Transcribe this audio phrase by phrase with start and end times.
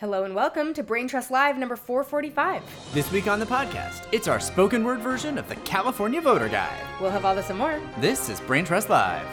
[0.00, 2.62] Hello and welcome to Brain Trust Live number 445.
[2.94, 6.72] This week on the podcast, it's our spoken word version of the California Voter Guide.
[7.02, 7.78] We'll have all this and more.
[7.98, 9.26] This is Brain Trust Live.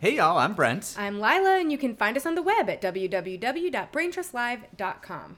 [0.00, 0.94] Hey y'all, I'm Brent.
[0.98, 5.36] I'm Lila, and you can find us on the web at www.braintrustlive.com.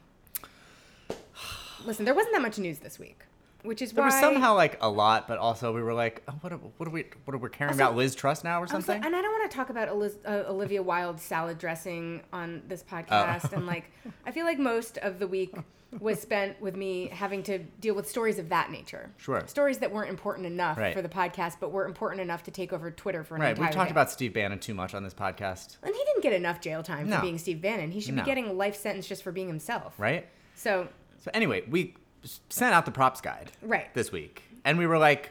[1.84, 3.24] Listen, there wasn't that much news this week,
[3.62, 6.32] which is There why was somehow like a lot, but also we were like, oh,
[6.40, 8.66] what, are, what are we what are we caring Also, about Liz Truss now or
[8.66, 8.96] something?
[8.96, 12.62] like- and I don't want to talk about Eliz- uh, Olivia Wilde's salad dressing on
[12.68, 13.52] this podcast.
[13.52, 13.90] And like,
[14.26, 15.54] I feel like most of the week
[16.00, 19.10] was spent with me having to deal with stories of that nature.
[19.16, 19.42] Sure.
[19.46, 20.94] Stories that weren't important enough Right.
[20.94, 23.70] for the podcast, but were important enough to take over Twitter for an right, we've
[23.70, 23.92] talked day.
[23.92, 27.08] about Steve Bannon too much on this podcast, And he didn't get enough jail time
[27.08, 27.16] No.
[27.16, 27.90] for being Steve Bannon.
[27.90, 28.22] He should No.
[28.22, 29.94] be getting a life sentence just for being himself.
[29.98, 30.28] right?
[30.54, 30.88] So,
[31.20, 31.94] So anyway, we
[32.48, 33.92] sent out the props guide Right.
[33.94, 35.30] this week, and we were like,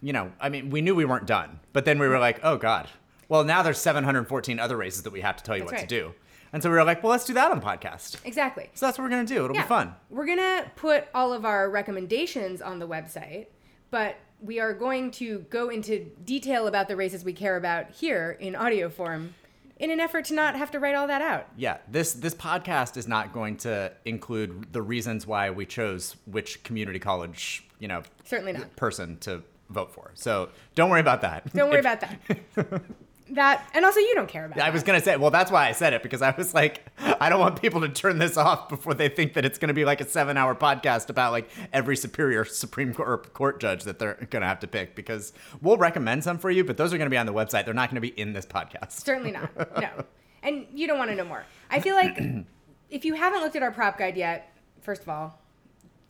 [0.00, 2.56] you know, I mean, we knew we weren't done, but then we were like, oh
[2.56, 2.88] god,
[3.28, 5.88] well now there's 714 other races that we have to tell you That's what right.
[5.88, 6.14] to do,
[6.52, 8.16] and so we were like, well, let's do that on the podcast.
[8.24, 8.68] exactly.
[8.74, 9.44] So that's what we're gonna do.
[9.44, 9.62] It'll Yeah.
[9.62, 9.94] be fun.
[10.10, 13.46] We're going to put all of our recommendations on the website,
[13.90, 18.36] but we are going to go into detail about the races we care about here
[18.40, 19.34] in audio form
[19.82, 21.46] in an effort to not have to write all that out.
[21.56, 26.62] Yeah, this this podcast is not going to include the reasons why we chose which
[26.64, 28.74] community college, you know, Certainly not.
[28.76, 30.12] person to vote for.
[30.14, 31.52] So don't worry about that.
[31.52, 32.82] Don't worry If- about that.
[33.34, 34.60] that and also you don't care about it.
[34.60, 34.72] I that.
[34.72, 37.40] was gonna say, well, that's why I said it because I was like, I don't
[37.40, 40.08] want people to turn this off before they think that it's gonna be like a
[40.08, 44.66] seven-hour podcast about like every superior Supreme Court, court judge that they're gonna have to
[44.66, 47.64] pick because we'll recommend some for you, but those are gonna be on the website.
[47.64, 48.92] They're not gonna be in this podcast.
[48.92, 49.50] Certainly not.
[49.82, 50.04] No.
[50.44, 51.44] And you don't want to know more.
[51.70, 52.20] I feel like
[52.90, 55.40] if you haven't looked at our prop guide yet, first of all,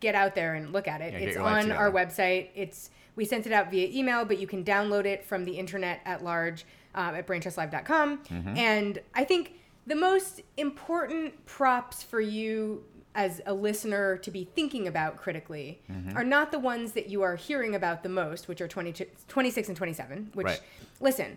[0.00, 1.12] get out there and look at it.
[1.12, 2.48] Yeah, it's on our website.
[2.54, 6.00] It's we sent it out via email, but you can download it from the internet
[6.04, 6.64] at large
[6.94, 8.18] um, at braintrustlive.com.
[8.24, 8.56] Mm-hmm.
[8.56, 9.54] And I think
[9.86, 16.16] the most important props for you as a listener to be thinking about critically Mm-hmm.
[16.16, 19.68] are not the ones that you are hearing about the most, which are 20, 26
[19.68, 20.60] and 27, which, Right.
[21.00, 21.36] listen,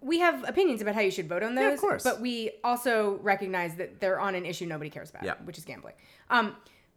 [0.00, 2.02] we have opinions about how you should vote on those, Yeah, of course.
[2.02, 5.34] but we also recognize that they're on an issue nobody cares about, Yeah.
[5.44, 5.94] which is gambling.
[6.30, 6.56] Um,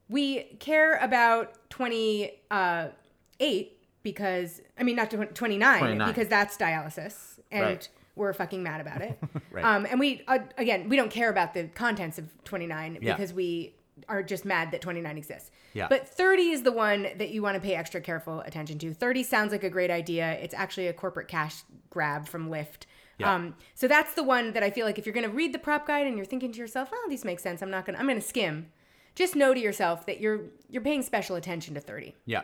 [0.09, 6.07] we care about 28 because, I mean, not 29, 29.
[6.07, 7.36] because that's dialysis.
[7.51, 7.89] And Right.
[8.15, 9.17] we're fucking mad about it.
[9.51, 9.63] Right.
[9.65, 13.13] um, and we, uh, again, we don't care about the contents of 29 Yeah.
[13.15, 13.73] because we
[14.07, 15.49] are just mad that 29 exists.
[15.73, 15.87] Yeah.
[15.89, 18.93] But 30 is the one that you want to pay extra careful attention to.
[18.93, 20.33] 30 sounds like a great idea.
[20.33, 22.83] It's actually a corporate cash grab from Lyft.
[23.17, 23.33] Yeah.
[23.33, 25.57] Um, so that's the one that I feel like if you're going to read the
[25.59, 27.63] prop guide and you're thinking to yourself, "Oh, these make sense.
[27.63, 28.67] I'm not going to I'm going to skim."
[29.15, 32.43] Just know to yourself that you're you're paying special attention to 30 Yeah,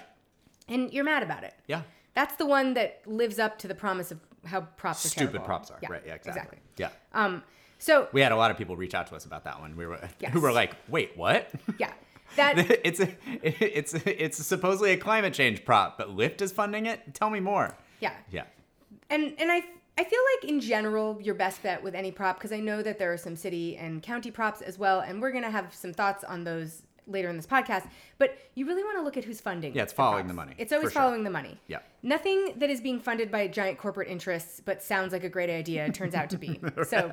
[0.68, 1.54] and you're mad about it.
[1.68, 1.84] yeah.
[2.16, 5.46] That's the one that lives up to the promise of how props are Stupid terrible.
[5.46, 6.04] props are right.
[6.06, 6.58] Yeah, exactly.
[6.78, 6.90] Yeah.
[7.14, 7.44] Um,
[7.80, 9.76] so We had a lot of people reach out to us about that one.
[9.76, 10.32] We were Yes.
[10.34, 11.92] who were like, "Wait, what?" yeah,
[12.36, 13.10] that it's a,
[13.42, 17.14] it's it's supposedly a climate change prop, but Lyft is funding it.
[17.14, 17.76] Tell me more.
[18.00, 18.14] yeah.
[18.32, 18.44] Yeah,
[19.10, 19.64] and and I
[19.98, 22.98] I feel like in general your best bet with any prop because I know that
[23.00, 26.24] there are some city and county props as well, and we're gonna have some thoughts
[26.24, 27.88] on those later in this podcast.
[28.18, 29.74] But you really want to look at who's funding.
[29.76, 30.28] Yeah, it's the following props.
[30.30, 31.02] the money, It's always sure.
[31.02, 31.60] following the money.
[31.68, 31.80] Yeah.
[32.02, 35.90] Nothing that is being funded by giant corporate interests but sounds like a great idea
[35.92, 36.60] turns out to be.
[36.88, 37.10] So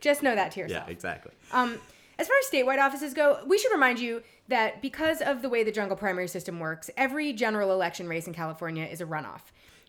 [0.00, 0.84] just know that to yourself.
[0.86, 1.32] yeah, exactly.
[1.52, 1.78] Um,
[2.18, 5.62] as far as statewide offices go, we should remind you that because of the way
[5.64, 9.42] the jungle primary system works, every general election race in California is a runoff,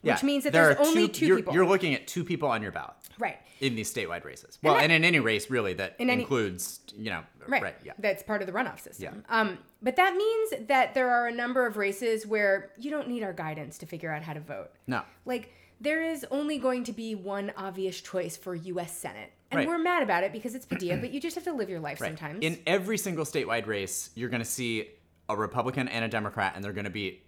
[0.03, 1.53] Yeah, which means that there there's are only 2 you're, people.
[1.53, 3.38] You're looking at two people on your ballot right.
[3.59, 4.59] in these statewide races.
[4.62, 7.63] Well, that- and in any race really that In any- includes, you know, Right.
[7.63, 7.94] right, yeah.
[7.97, 9.24] That's part of the runoff system.
[9.28, 9.40] Yeah.
[9.40, 13.24] Um, but that means that there are a number of races where you don't need
[13.24, 14.69] our guidance to figure out how to vote.
[14.86, 15.02] No.
[15.25, 18.96] Like, there is only going to be one obvious choice for U.S.
[18.97, 19.31] Senate.
[19.52, 19.68] And Right.
[19.68, 22.02] we're mad about it because it's Padilla, but you just have to live your life
[22.02, 22.07] Right.
[22.09, 22.40] sometimes.
[22.44, 24.90] In every single statewide race, you're going to see
[25.30, 27.22] a Republican and a Democrat, and they're going to be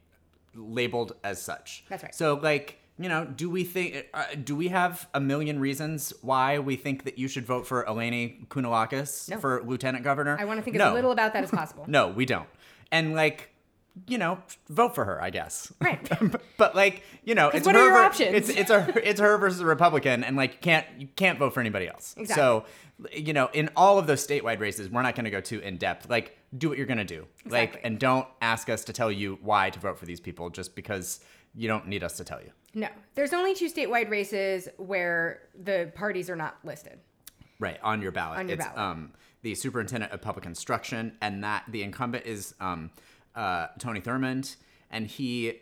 [0.55, 1.83] labeled as such.
[1.89, 2.15] That's right.
[2.15, 6.59] So, like, you know, do we think, uh, do we have a million reasons why
[6.59, 9.37] we think that you should vote for Eleni Kounalakis No.
[9.37, 10.37] for lieutenant governor?
[10.39, 10.89] I want to think no.
[10.89, 11.85] as little about that as possible.
[11.87, 12.47] No, we don't.
[12.91, 13.51] And like,
[14.07, 15.71] you know, vote for her, I guess.
[15.79, 15.99] Right.
[16.57, 18.35] but like, you know, it's what her are your ver- options?
[18.35, 21.53] It's it's her it's her versus a Republican, and like, you can't you can't vote
[21.53, 22.15] for anybody else.
[22.17, 22.35] Exactly.
[22.35, 22.65] So,
[23.13, 25.77] you know, in all of those statewide races, we're not going to go too in
[25.77, 26.09] depth.
[26.09, 27.25] Like, do what you're going to do.
[27.45, 27.51] Exactly.
[27.51, 30.75] Like, and don't ask us to tell you why to vote for these people just
[30.75, 31.19] because
[31.55, 32.51] you don't need us to tell you.
[32.73, 32.87] No.
[33.15, 36.99] There's only two statewide races where the parties are not listed.
[37.59, 38.39] Right on your ballot.
[38.39, 38.79] On your it's ballot.
[38.79, 39.11] um
[39.41, 42.91] the superintendent of public instruction, and that the incumbent is um
[43.35, 44.55] uh Tony Thurmond,
[44.89, 45.59] and he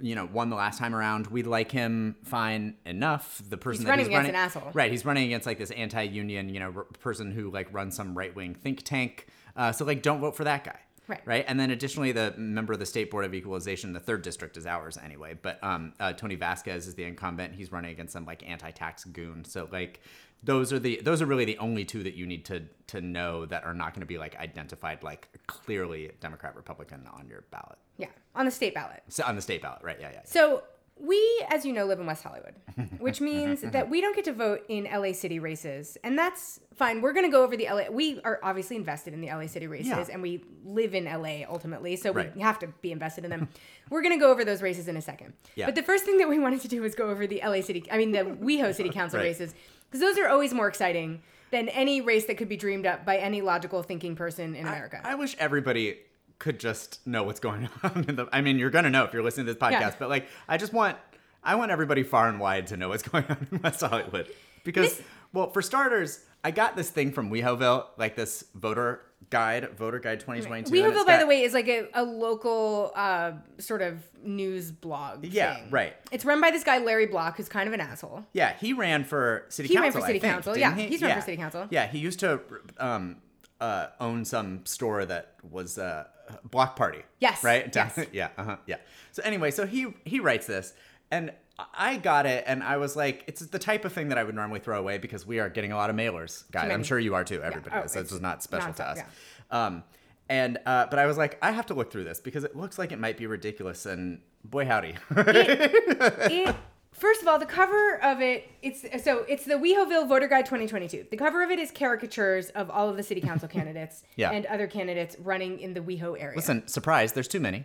[0.00, 1.28] you know, won the last time around.
[1.28, 3.40] We like him fine enough.
[3.48, 4.70] The person He's that running he's against running, an asshole.
[4.74, 4.90] right?
[4.90, 8.54] He's running against like this anti-union, you know, r- person who like runs some right-wing
[8.54, 9.26] think tank.
[9.56, 10.78] Uh, so like, don't vote for that guy.
[11.06, 11.22] Right.
[11.24, 11.44] Right.
[11.48, 14.66] And then additionally, the member of the State Board of Equalization, the third district is
[14.66, 15.38] ours anyway.
[15.40, 17.54] But um, uh, Tony Vazquez is the incumbent.
[17.54, 19.46] He's running against some like anti-tax goon.
[19.46, 20.02] So like,
[20.42, 23.44] those are the those are really the only two that you need to to know
[23.46, 27.78] that are not going to be like identified like clearly Democrat Republican on your ballot.
[27.98, 29.02] Yeah, on the state ballot.
[29.08, 29.98] So on the state ballot, right?
[30.00, 30.20] Yeah, yeah.
[30.24, 30.62] So
[31.00, 32.54] we, as you know, live in West Hollywood,
[32.98, 37.00] which means that we don't get to vote in LA City races, and that's fine.
[37.02, 37.84] We're going to go over the LA.
[37.90, 40.06] We are obviously invested in the LA City races, Yeah.
[40.12, 42.34] and we live in LA ultimately, so Right.
[42.34, 43.48] we have to be invested in them.
[43.90, 45.34] We're going to go over those races in a second.
[45.54, 45.66] Yeah.
[45.66, 47.84] But the first thing that we wanted to do was go over the LA City.
[47.92, 49.26] I mean, the WeHo City Council Right.
[49.26, 49.54] races,
[49.90, 53.16] because those are always more exciting than any race that could be dreamed up by
[53.16, 55.00] any logical thinking person in America.
[55.02, 55.98] I wish everybody
[56.38, 58.04] could just know what's going on.
[58.08, 59.92] In the, I mean, you're gonna know if you're listening to this podcast, Yeah.
[59.98, 60.96] but like, I just want,
[61.42, 64.28] I want everybody far and wide to know what's going on in West Hollywood
[64.64, 69.70] because, This- well, for starters, I got this thing from WeHoville, like this voter guide,
[69.76, 70.74] voter guide 2022.
[70.74, 74.70] and WeHoville, by got- the way, is like a, a local uh, sort of news
[74.72, 75.24] blog.
[75.24, 75.70] Yeah, thing.
[75.70, 75.94] right.
[76.10, 78.24] It's run by this guy Larry Block, who's kind of an asshole.
[78.32, 80.00] Yeah, he ran for city He ran council.
[80.00, 80.86] for city think, council, yeah, he?
[80.86, 81.66] he's run for city council.
[81.70, 82.40] Yeah, he used to
[82.78, 83.16] um,
[83.60, 86.04] uh, own some store that was uh,
[86.50, 87.02] Block Party.
[87.20, 87.70] Yes, Right.
[87.74, 88.06] Yes.
[88.12, 88.28] yeah.
[88.38, 88.76] Uh-huh, yeah.
[89.12, 90.72] So anyway, so he he writes this,
[91.10, 91.32] and
[91.74, 94.34] I got it, and I was like, it's the type of thing that I would
[94.34, 96.70] normally throw away because we are getting a lot of mailers, guys.
[96.70, 97.42] I'm sure you are too.
[97.42, 97.92] Everybody Oh, is.
[97.92, 99.02] So this is not special to nonstop, us.
[99.50, 99.82] Um,
[100.28, 102.78] and uh, but I was like, I have to look through this because it looks
[102.78, 104.94] like it might be ridiculous, and boy howdy.
[105.16, 106.54] It,
[106.92, 111.06] first of all, the cover of it, it's so it's the WeHoville Voter Guide 2022.
[111.10, 114.30] The cover of it is caricatures of all of the city council candidates Yeah.
[114.30, 116.36] and other candidates running in the WeHo area.
[116.36, 117.64] Listen, surprise, there's too many.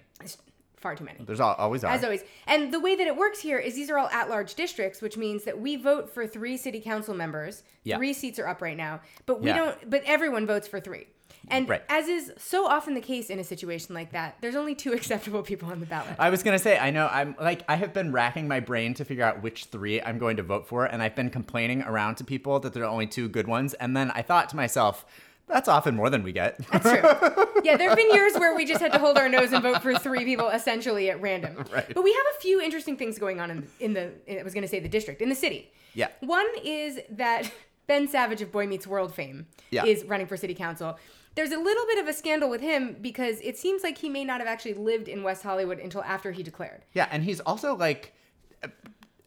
[0.83, 1.23] It's far too many.
[1.23, 1.93] There's al- always are.
[1.93, 2.23] As always.
[2.45, 5.15] And the way that it works here is these are all at large districts, which
[5.15, 7.63] means that we vote for three city council members.
[7.85, 7.95] Yeah.
[7.97, 9.55] Three seats are up right now, but we Yeah.
[9.57, 11.07] don't, but everyone votes for three.
[11.49, 11.81] And Right.
[11.89, 15.41] as is so often the case in a situation like that, there's only two acceptable
[15.41, 16.15] people on the ballot.
[16.19, 19.05] I was gonna say, I know I'm like I have been racking my brain to
[19.05, 22.25] figure out which three I'm going to vote for, and I've been complaining around to
[22.25, 25.05] people that there are only two good ones, and then I thought to myself,
[25.47, 26.57] that's often more than we get.
[26.71, 27.51] That's true.
[27.63, 29.81] yeah, there have been years where we just had to hold our nose and vote
[29.81, 31.65] for three people essentially at random.
[31.71, 31.91] Right.
[31.93, 34.61] But we have a few interesting things going on in, in the, I was going
[34.63, 35.71] to say the district, in the city.
[35.93, 36.07] Yeah.
[36.21, 37.51] One is that
[37.87, 39.85] Ben Savage of Boy Meets World fame Yeah.
[39.85, 40.97] is running for city council.
[41.35, 44.23] There's a little bit of a scandal with him because it seems like he may
[44.23, 46.83] not have actually lived in West Hollywood until after he declared.
[46.93, 48.13] yeah, and he's also like
[48.61, 48.69] a,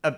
[0.05, 0.15] a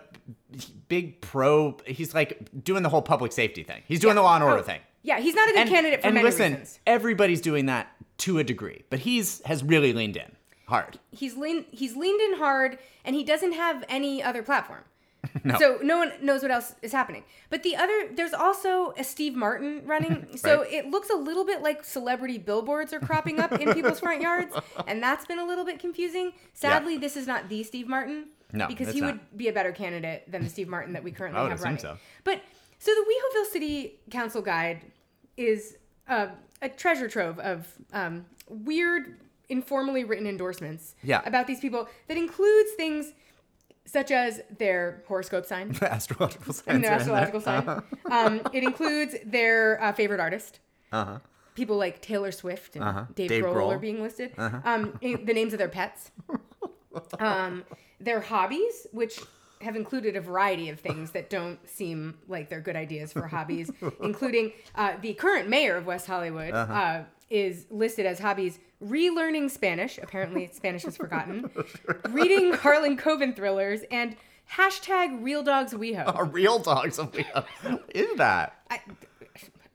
[0.88, 1.76] big pro.
[1.86, 3.82] He's like doing the whole public safety thing.
[3.86, 4.80] He's doing the law and order Oh, thing.
[5.02, 6.80] Yeah, he's not a good And, candidate for and many listen, reasons.
[6.86, 10.32] everybody's doing that to a degree, but he's has really leaned in
[10.66, 10.98] hard.
[11.12, 14.82] He's lean, he's leaned in hard, and he doesn't have any other platform.
[15.44, 15.58] No.
[15.58, 17.22] So no one knows what else is happening.
[17.50, 20.26] But the other, there's also a Steve Martin running.
[20.36, 20.72] So Right.
[20.72, 24.54] it looks a little bit like celebrity billboards are cropping up in people's front yards,
[24.86, 26.32] and that's been a little bit confusing.
[26.54, 28.26] Sadly, this is not the Steve Martin.
[28.52, 29.12] No, because he not.
[29.14, 31.78] would be a better candidate than the Steve Martin that we currently have running.
[31.78, 31.98] so.
[32.24, 32.40] But
[32.78, 34.82] so the Wehoville City Council Guide
[35.36, 35.76] is
[36.08, 36.28] uh,
[36.62, 41.22] a treasure trove of um, weird, informally written endorsements Yeah.
[41.24, 43.12] about these people that includes things
[43.84, 46.66] such as their horoscope sign The astrological signs.
[46.68, 47.14] and their are in there.
[47.16, 47.82] astrological sign.
[48.10, 50.60] Um, it includes their uh, favorite artist.
[50.92, 51.18] Uh-huh.
[51.54, 53.04] People like Taylor Swift and Uh-huh.
[53.14, 53.62] Dave, Dave Grohl, Grohl.
[53.64, 53.74] Uh-huh.
[53.76, 54.32] are being listed.
[54.38, 56.10] Um, i- the names of their pets.
[57.20, 57.64] Um,
[58.00, 59.20] their hobbies, which
[59.60, 63.70] have included a variety of things that don't seem like they're good ideas for hobbies,
[64.02, 66.72] including uh, the current mayor of West Hollywood Uh-huh.
[66.72, 69.98] uh, is listed as hobbies relearning Spanish.
[69.98, 71.50] Apparently, Spanish was forgotten.
[72.10, 74.16] Reading Harlan Coben thrillers and
[74.52, 76.14] hashtag Real Dogs WeHo.
[76.14, 77.44] Are real dogs of Leo.
[77.94, 78.54] Is that?
[78.70, 78.80] I,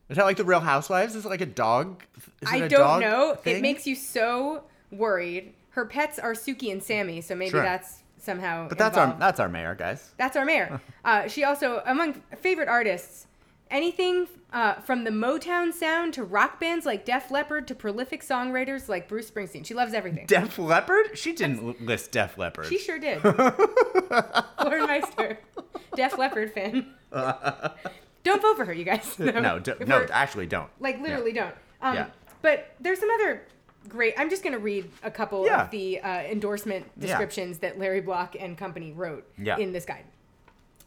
[0.08, 1.14] Is that like the Real Housewives?
[1.14, 2.02] Is it like a dog?
[2.42, 3.34] Is it I a don't know.
[3.36, 3.56] thing?
[3.56, 5.54] It makes you so worried.
[5.70, 7.62] Her pets are Suki and Sammy, so maybe Sure.
[7.62, 8.68] that's somehow.
[8.68, 10.12] But that's our that's our mayor, guys.
[10.16, 10.80] That's our mayor.
[11.04, 13.26] Uh, she also, among favorite artists,
[13.70, 18.88] anything uh, from the Motown sound to rock bands like Def Leppard to prolific songwriters
[18.88, 19.66] like Bruce Springsteen.
[19.66, 20.24] She loves everything.
[20.26, 21.18] Def Leppard?
[21.18, 22.66] She didn't list Def Leppard.
[22.66, 23.22] She sure did.
[24.64, 25.38] Lauren Meister,
[25.94, 26.86] Def Leppard fan.
[27.12, 29.18] don't vote for her, you guys.
[29.18, 30.70] no, If no, actually don't.
[30.80, 31.54] like literally don't.
[31.82, 32.06] Um, Yeah.
[32.40, 33.42] But there's some other
[33.88, 34.14] great.
[34.16, 35.64] I'm just going to read a couple Yeah.
[35.64, 37.06] of the uh, endorsement Yeah.
[37.08, 39.56] descriptions that Larry Block and company wrote Yeah.
[39.58, 40.04] in this guide.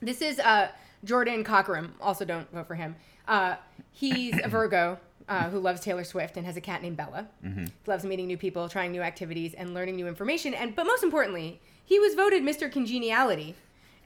[0.01, 0.69] This is uh,
[1.03, 1.95] Jordan Cockerham.
[2.01, 2.95] Also, don't vote for him.
[3.27, 3.55] Uh,
[3.91, 4.99] he's a Virgo.
[5.29, 7.27] uh, who loves Taylor Swift and has a cat named Bella.
[7.45, 7.65] Mm-hmm.
[7.85, 10.53] Loves meeting new people, trying new activities, and learning new information.
[10.53, 12.71] And but most importantly, he was voted Mr.
[12.71, 13.53] Congeniality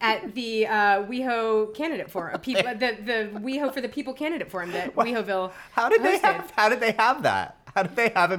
[0.02, 4.72] at the uh, WeHo candidate forum, people, the the WeHo for the People candidate forum
[4.72, 6.50] that WeHoville How did they have?
[6.56, 7.56] How did they have that?
[7.76, 8.38] How do they have a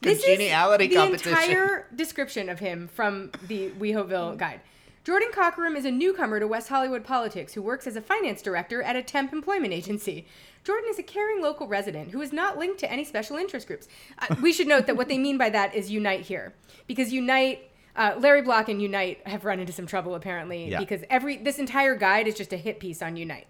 [0.00, 1.32] This congeniality is the competition?
[1.32, 4.60] entire description of him from the WeHoville guide.
[5.04, 8.82] Jordan Cockerham is a newcomer to West Hollywood politics who works as a finance director
[8.82, 10.26] at a temp employment agency.
[10.64, 13.88] Jordan is a caring local resident who is not linked to any special interest groups.
[14.18, 16.52] Uh, we should note that what they mean by that is Unite here,
[16.86, 17.68] because Unite.
[17.94, 20.78] Uh, Larry Block and Unite have run into some trouble apparently Yeah.
[20.78, 23.46] because every this entire guide is just a hit piece on Unite.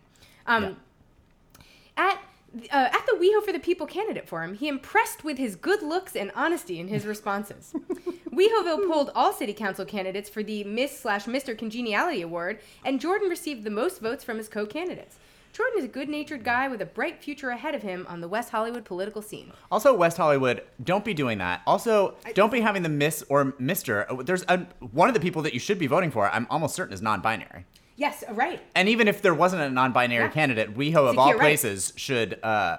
[0.48, 2.08] Um, Yeah.
[2.08, 2.18] at
[2.54, 6.14] uh, at the WeHo for the People candidate forum, he impressed with his good looks
[6.14, 7.74] and honesty in his responses.
[8.30, 11.56] WeHoville polled all city council candidates for the Miss slash Mr.
[11.56, 15.16] Congeniality Award, and Jordan received the most votes from his co-candidates.
[15.52, 18.48] Jordan is a good-natured guy with a bright future ahead of him on the West
[18.50, 19.52] Hollywood political scene.
[19.70, 21.60] Also, West Hollywood, don't be doing that.
[21.66, 24.06] Also, don't be having the Miss or Mister.
[24.24, 26.30] There's a, one of the people that you should be voting for.
[26.30, 27.66] I'm almost certain is non-binary.
[27.96, 28.60] Yes, uh, right.
[28.74, 30.30] And even if there wasn't a non-binary Yeah.
[30.30, 31.40] candidate, WeHo of all right.
[31.40, 32.78] places should uh,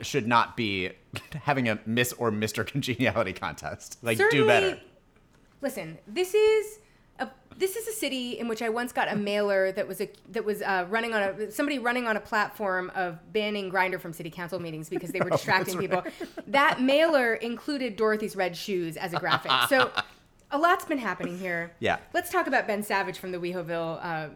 [0.00, 0.90] should not be
[1.42, 3.98] having a Miss or Mister Congeniality contest.
[4.02, 4.78] Like, do better.
[5.60, 6.78] Listen, this is
[7.18, 10.10] a this is a city in which I once got a mailer that was a
[10.30, 14.12] that was uh, running on a somebody running on a platform of banning Grindr from
[14.12, 16.02] city council meetings because they were distracting people.
[16.48, 19.52] That mailer included Dorothy's red shoes as a graphic.
[19.68, 19.90] So
[20.54, 21.72] a lot's been happening here.
[21.80, 21.98] Yeah.
[22.14, 23.98] Let's talk about Ben Savage from the WeHoville.
[24.02, 24.28] Uh,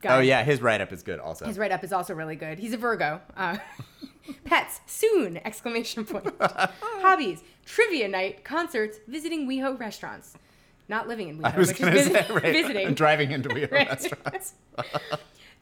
[0.00, 0.16] guy.
[0.16, 1.20] Oh yeah, his write-up is good.
[1.20, 2.58] Also, His write up is also really good.
[2.58, 3.20] He's a Virgo.
[3.36, 3.58] Uh,
[4.44, 5.36] pets soon!
[5.44, 6.34] Exclamation point.
[6.40, 10.34] Hobbies: trivia night, concerts, visiting WeHo restaurants.
[10.88, 12.94] Not living in WeHo, I was which gonna say right, visiting.
[12.94, 14.54] driving into WeHo restaurants.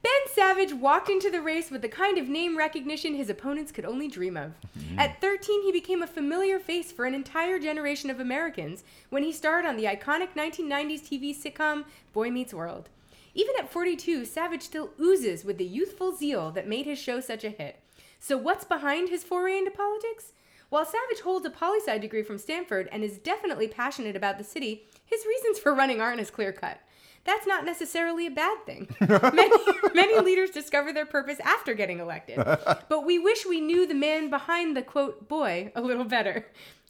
[0.03, 3.85] Ben Savage walked into the race with the kind of name recognition his opponents could
[3.85, 4.53] only dream of.
[4.79, 4.99] Mm-hmm.
[4.99, 9.33] At 13, he became a familiar face for an entire generation of Americans when he
[9.33, 12.89] starred on the iconic 1990s TV sitcom Boy Meets World.
[13.35, 17.45] Even at 42, Savage still oozes with the youthful zeal that made his show such
[17.45, 17.79] a hit.
[18.19, 20.33] So, what's behind his foray into politics?
[20.71, 24.45] While Savage holds a poli sci degree from Stanford and is definitely passionate about the
[24.45, 26.81] city, his reasons for running aren't as clear cut.
[27.25, 28.89] That's not necessarily a bad thing.
[29.01, 29.57] many,
[29.95, 32.39] many leaders discover their purpose after getting elected.
[32.89, 36.47] But we wish we knew the man behind the quote boy a little better.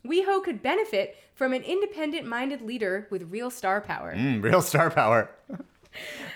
[0.06, 4.14] WeHo could benefit from an independent minded leader with real star power.
[4.14, 5.30] Mm, real star power.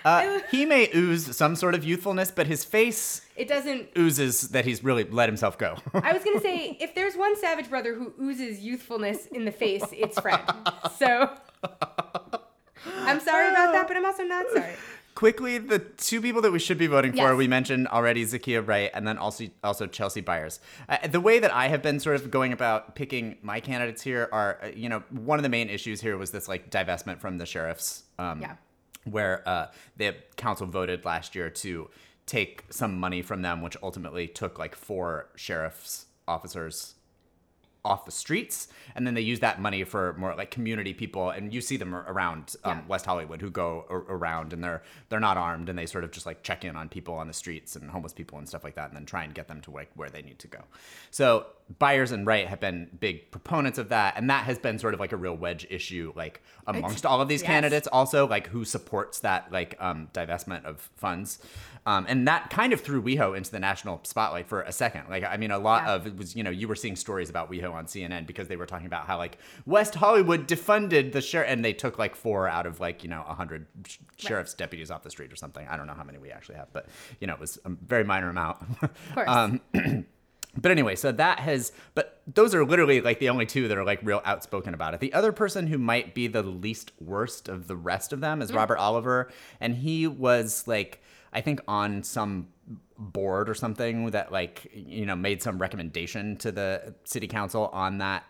[0.03, 3.87] Uh, he may ooze some sort of youthfulness, but his face It doesn't.
[3.97, 5.77] oozes that he's really let himself go.
[5.93, 9.51] I was going to say, if there's one Savage brother who oozes youthfulness in the
[9.53, 10.41] face, it's Fred.
[10.99, 11.31] So.
[12.85, 14.73] I'm sorry about that, but I'm also not sorry.
[15.15, 18.91] Quickly, the two people that we should be voting for, we mentioned already Zakia Wright
[18.93, 20.59] and then also also Chelsea Byers.
[20.89, 24.27] Uh, the way that I have been sort of going about picking my candidates here
[24.33, 27.37] are, uh, you know, one of the main issues here was this like divestment from
[27.37, 28.03] the sheriffs.
[28.19, 28.55] Um, Yeah.
[29.05, 31.89] Where uh, the council voted last year to
[32.25, 36.95] take some money from them, which ultimately took like four sheriff's officers
[37.85, 41.53] off the streets and then they use that money for more like community people and
[41.53, 42.83] you see them around um, Yeah.
[42.87, 46.11] west hollywood who go ar- around and they're they're not armed and they sort of
[46.11, 48.75] just like check in on people on the streets and homeless people and stuff like
[48.75, 50.59] that and then try and get them to like where they need to go
[51.11, 51.45] so
[51.79, 54.99] Byers and Wright have been big proponents of that, and that has been sort of
[54.99, 57.47] like a real wedge issue, like amongst all of these yes.
[57.47, 57.87] candidates.
[57.91, 61.39] Also, like who supports that like um, divestment of funds,
[61.85, 65.03] um, and that kind of threw WeHo into the national spotlight for a second.
[65.09, 65.93] Like, I mean, a lot Yeah.
[65.95, 68.55] of it was you know you were seeing stories about WeHo on CNN because they
[68.55, 72.47] were talking about how like West Hollywood defunded the sheriff, and they took like four
[72.47, 75.67] out of like you know a hundred sh- sheriff's deputies off the street or something.
[75.67, 76.87] I don't know how many we actually have, but
[77.19, 78.57] you know it was a very minor amount.
[78.81, 79.29] Of course.
[79.29, 79.61] Um,
[80.57, 83.83] but anyway, so that has, but those are literally like the only two that are
[83.83, 84.99] like real outspoken about it.
[85.01, 88.53] The other person who might be the least worst of the rest of them is
[88.53, 89.29] Robert Oliver.
[89.59, 91.01] And he was like,
[91.35, 92.47] I think on some
[92.97, 97.97] board or something that like, you know, made some recommendation to the city council on
[97.99, 98.23] that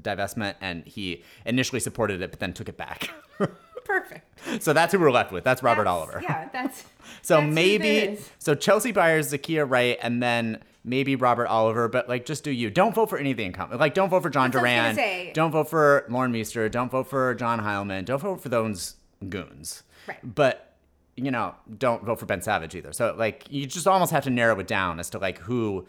[0.00, 0.54] divestment.
[0.60, 3.10] And he initially supported it, but then took it back.
[3.84, 4.62] Perfect.
[4.62, 5.42] so that's who we're left with.
[5.44, 6.20] That's Robert That's- Oliver.
[6.22, 6.84] Yeah, that's.
[7.20, 12.24] So that's maybe so Chelsea Byers, Zakia Wright, and then maybe Robert Oliver, but like
[12.24, 12.70] just do you.
[12.70, 13.80] Don't vote for any of the incumbents.
[13.80, 15.32] Like don't vote for John That's Duran.
[15.34, 16.68] Don't vote for Lauren Meister.
[16.68, 18.04] Don't vote for John Heilman.
[18.04, 18.94] Don't vote for those
[19.28, 19.82] goons.
[20.08, 20.18] Right.
[20.22, 20.71] But
[21.16, 22.92] you know, don't vote for Ben Savage either.
[22.92, 25.86] So like you just almost have to narrow it down as to like who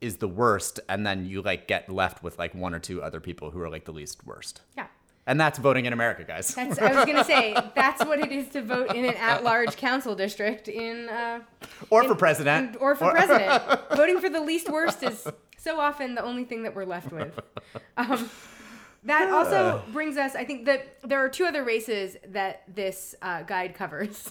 [0.00, 3.20] is the worst, and then you like get left with like one or two other
[3.20, 4.62] people who are like the least worst.
[4.76, 4.86] Yeah.
[5.28, 6.54] And that's voting in America, guys.
[6.54, 10.14] That's, I was gonna say that's what it is to vote in an at-large council
[10.14, 11.40] district in, uh,
[11.90, 12.76] or for president.
[12.80, 13.62] or for president.
[13.96, 15.26] Voting for the least worst is
[15.58, 17.40] so often the only thing that we're left with.
[17.96, 18.30] Um,
[19.02, 20.36] that also brings us.
[20.36, 24.30] I think that there are two other races that this uh, guide covers,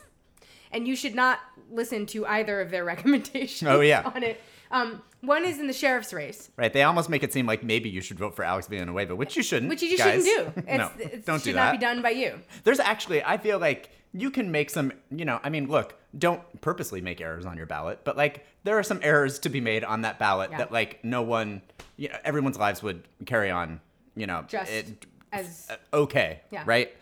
[0.71, 1.39] and you should not
[1.71, 3.69] listen to either of their recommendations.
[3.69, 4.01] Oh, yeah.
[4.13, 4.41] on it.
[4.71, 6.71] Um, one is in the sheriff's race, Right.
[6.73, 9.43] They almost make it seem like maybe you should vote for Alex Villanueva, which you
[9.43, 9.69] shouldn't.
[9.69, 10.25] which you just guys.
[10.27, 10.63] shouldn't do.
[10.67, 12.39] It's, no, it don't should do not be done by you.
[12.63, 16.41] There's actually, I feel like you can make some, you know, I mean, look, don't
[16.61, 19.83] purposely make errors on your ballot, but like there are some errors to be made
[19.83, 20.57] on that ballot Yeah.
[20.59, 21.61] that like no one,
[21.97, 23.81] you know, everyone's lives would carry on,
[24.15, 26.63] you know, Just it, as okay, Yeah.
[26.65, 26.95] right?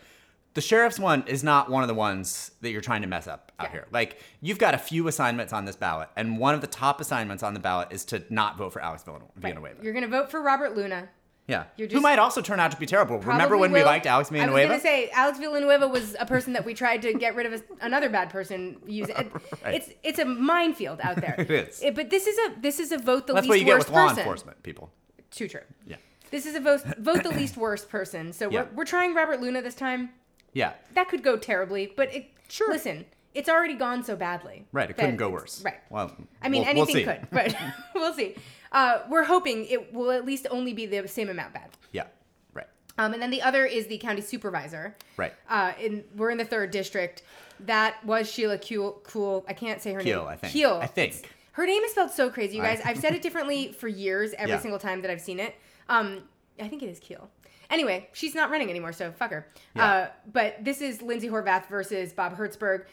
[0.54, 3.52] The sheriff's one is not one of the ones that you're trying to mess up
[3.58, 3.72] out Yeah.
[3.72, 3.86] here.
[3.90, 7.42] Like you've got a few assignments on this ballot, and one of the top assignments
[7.42, 9.54] on the ballot is to not vote for Alex Villanu- right.
[9.54, 9.82] Villanueva.
[9.82, 11.08] you're going to vote for Robert Luna.
[11.48, 13.18] yeah, you're who might also turn out to be terrible.
[13.18, 14.72] Remember when we liked Alex Villanueva?
[14.72, 17.34] I was going to say Alex Villanueva was a person that we tried to get
[17.34, 18.76] rid of a, another bad person.
[18.86, 19.30] Use it.
[19.64, 19.74] Right.
[19.74, 21.34] It's it's a minefield out there.
[21.38, 21.82] It is.
[21.94, 23.34] but this is a this is a vote the least worst.
[23.34, 24.18] That's least what you get with law person.
[24.20, 24.90] enforcement, people.
[25.32, 25.60] Too true.
[25.86, 25.96] Yeah,
[26.30, 28.32] This is a vote vote the least worst person.
[28.32, 28.62] So Yeah.
[28.62, 30.10] we're we're trying Robert Luna this time.
[30.54, 30.72] Yeah.
[30.94, 32.70] That could go terribly, but it Sure.
[32.72, 34.64] Listen, it's already gone so badly.
[34.72, 35.62] Right, it couldn't go worse.
[35.64, 35.80] Right.
[35.90, 37.56] Well, I mean, we'll- we'll anything could, but
[37.94, 38.36] we'll see.
[38.70, 41.70] Uh, we're hoping it will at least only be the same amount bad.
[41.92, 42.04] Yeah,
[42.52, 42.66] right,
[42.98, 44.96] Um, and then the other is the county supervisor.
[45.16, 45.32] right.
[45.48, 47.22] Uh, in we're in the third district.
[47.60, 49.02] That was Sheila Kuehl.
[49.04, 49.44] Cool.
[49.48, 50.28] I can't say her Keel, name.
[50.28, 50.52] I think.
[50.52, 50.78] Keel.
[50.82, 51.12] I think.
[51.14, 52.80] It's- her name is spelled so crazy, you guys.
[52.84, 54.32] I've said it differently for years.
[54.36, 54.58] Every Yeah.
[54.60, 55.54] single time that I've seen it.
[55.88, 56.24] Um,
[56.60, 57.30] I think it is Keel.
[57.70, 59.46] Anyway, she's not running anymore, so fuck her.
[59.74, 59.84] Yeah.
[59.86, 62.84] Uh, but this is Lindsey Horvath versus Bob Hertzberg.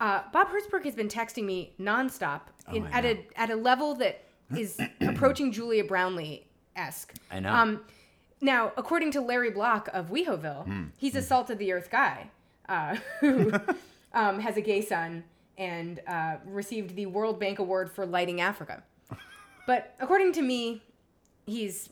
[0.00, 2.42] Uh, Bob Hertzberg has been texting me nonstop
[2.72, 3.10] in, Oh, I at know.
[3.10, 4.24] a at a level that
[4.56, 7.14] is approaching Julia Brownlee esque.
[7.30, 7.52] I know.
[7.52, 7.80] Um,
[8.42, 10.84] now, according to Larry Block of WeHoville, Hmm.
[10.98, 12.28] he's a salt of the earth guy
[12.68, 13.50] uh, who
[14.12, 15.24] um, has a gay son
[15.56, 18.82] and uh, received the World Bank Award for lighting Africa.
[19.66, 20.82] But according to me,
[21.46, 21.88] he's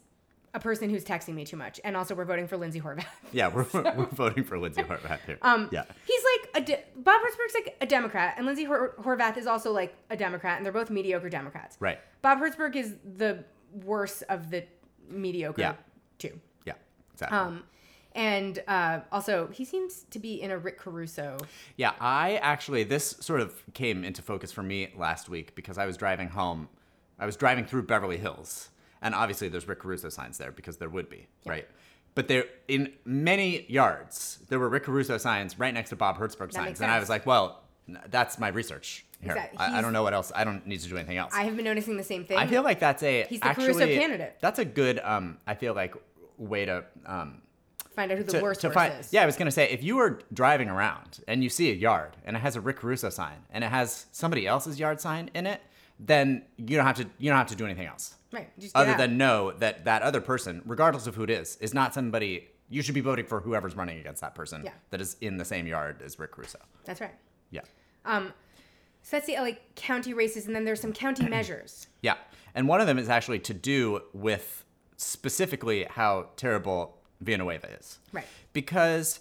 [0.54, 1.80] a person who's texting me too much.
[1.84, 3.04] And also, we're voting for Lindsey Horvath.
[3.32, 5.38] Yeah, we're, we're voting for Lindsey Horvath here.
[5.42, 6.22] Um, yeah, He's
[6.54, 9.94] like a de- Bob Hertzberg's like a Democrat, and Lindsey Hor- Horvath is also like
[10.10, 11.76] a Democrat, and they're both mediocre Democrats.
[11.80, 11.98] right.
[12.22, 13.44] Bob Hertzberg is the
[13.84, 14.64] worst of the
[15.10, 15.74] mediocre Yeah.
[16.18, 16.40] two.
[16.64, 16.74] Yeah,
[17.12, 17.36] exactly.
[17.38, 17.64] Um,
[18.14, 21.36] and uh, also, he seems to be in a Rick Caruso.
[21.76, 25.86] Yeah, I actually this sort of came into focus for me last week because I
[25.86, 26.68] was driving home.
[27.18, 28.70] I was driving through Beverly Hills,
[29.04, 31.68] and obviously there's Rick Caruso signs there because there would be, right?
[32.16, 36.52] But there, in many yards, there were Rick Caruso signs right next to Bob Hertzberg
[36.52, 37.60] signs, and I was like, "Well,
[38.08, 39.32] that's my research here.
[39.32, 39.58] Exactly.
[39.58, 40.32] I, I don't know what else.
[40.34, 42.38] I don't need to do anything else." I have been noticing the same thing.
[42.38, 44.36] I feel like that's a He's the actually, Caruso candidate.
[44.40, 45.00] That's a good.
[45.04, 45.94] Um, I feel like
[46.38, 47.42] way to um,
[47.94, 49.12] find out who the to, worst to find, is.
[49.12, 52.16] Yeah, I was gonna say if you were driving around and you see a yard
[52.24, 55.46] and it has a Rick Caruso sign and it has somebody else's yard sign in
[55.46, 55.60] it,
[56.00, 58.50] then you don't have to you don't have to do anything else Right.
[58.74, 58.98] Other out.
[58.98, 62.82] than know that that other person, regardless of who it is, is not somebody you
[62.82, 64.72] should be voting for whoever's running against that person Yeah.
[64.90, 66.58] that is in the same yard as Rick Caruso.
[66.84, 67.14] That's right.
[67.50, 67.60] Yeah,
[68.04, 68.32] Um,
[69.02, 71.86] so that's the LA county races, and then there's some county measures.
[72.02, 72.16] yeah,
[72.56, 74.64] and one of them is actually to do with
[74.96, 78.00] specifically how terrible Villanueva is.
[78.12, 78.26] Right.
[78.52, 79.20] because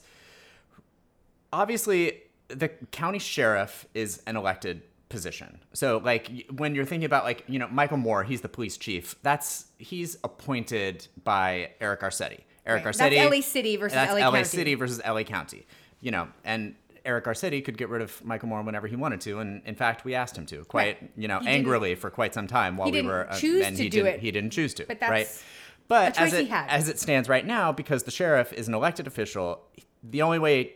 [1.51, 4.81] obviously the county sheriff is an elected
[5.13, 5.59] position.
[5.73, 9.15] So like when you're thinking about like, you know, Michael Moore, he's the police chief.
[9.23, 12.41] That's he's appointed by Eric Garcetti.
[12.65, 12.93] Eric Right.
[12.95, 14.43] Garcetti That's LA City versus that's LA LA County.
[14.45, 15.65] City versus LA County.
[16.01, 19.39] You know, and Eric Garcetti could get rid of Michael Moore whenever he wanted to,
[19.39, 21.11] and in fact, we asked him to quite, Right.
[21.17, 23.29] you know, He angrily for quite some time while we were.
[23.29, 24.19] uh, choose and to he do didn't, it.
[24.21, 25.43] He didn't choose to, But that's right?
[25.89, 29.61] But as it, as it stands right now, because the sheriff is an elected official,
[30.01, 30.75] the only way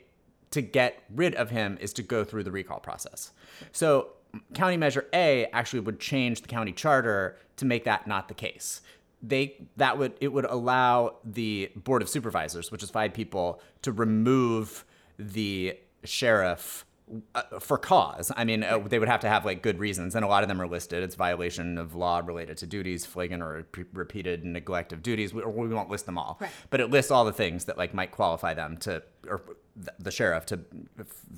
[0.51, 3.31] to get rid of him is to go through the recall process.
[3.71, 4.09] So,
[4.53, 8.81] County Measure A actually would change the county charter to make that not the case.
[9.21, 13.91] They that would it would allow the board of supervisors, which is five people, to
[13.91, 14.85] remove
[15.17, 16.85] the sheriff
[17.33, 18.31] uh, for cause.
[18.35, 20.49] I mean, uh, they would have to have like good reasons, and a lot of
[20.49, 21.01] them are listed.
[21.03, 25.33] It's violation of law related to duties, flagrant or re- repeated neglect of duties.
[25.33, 26.51] We, we won't list them all, Right.
[26.69, 29.41] but it lists all the things that like might qualify them to, or
[29.75, 30.59] the, the sheriff to,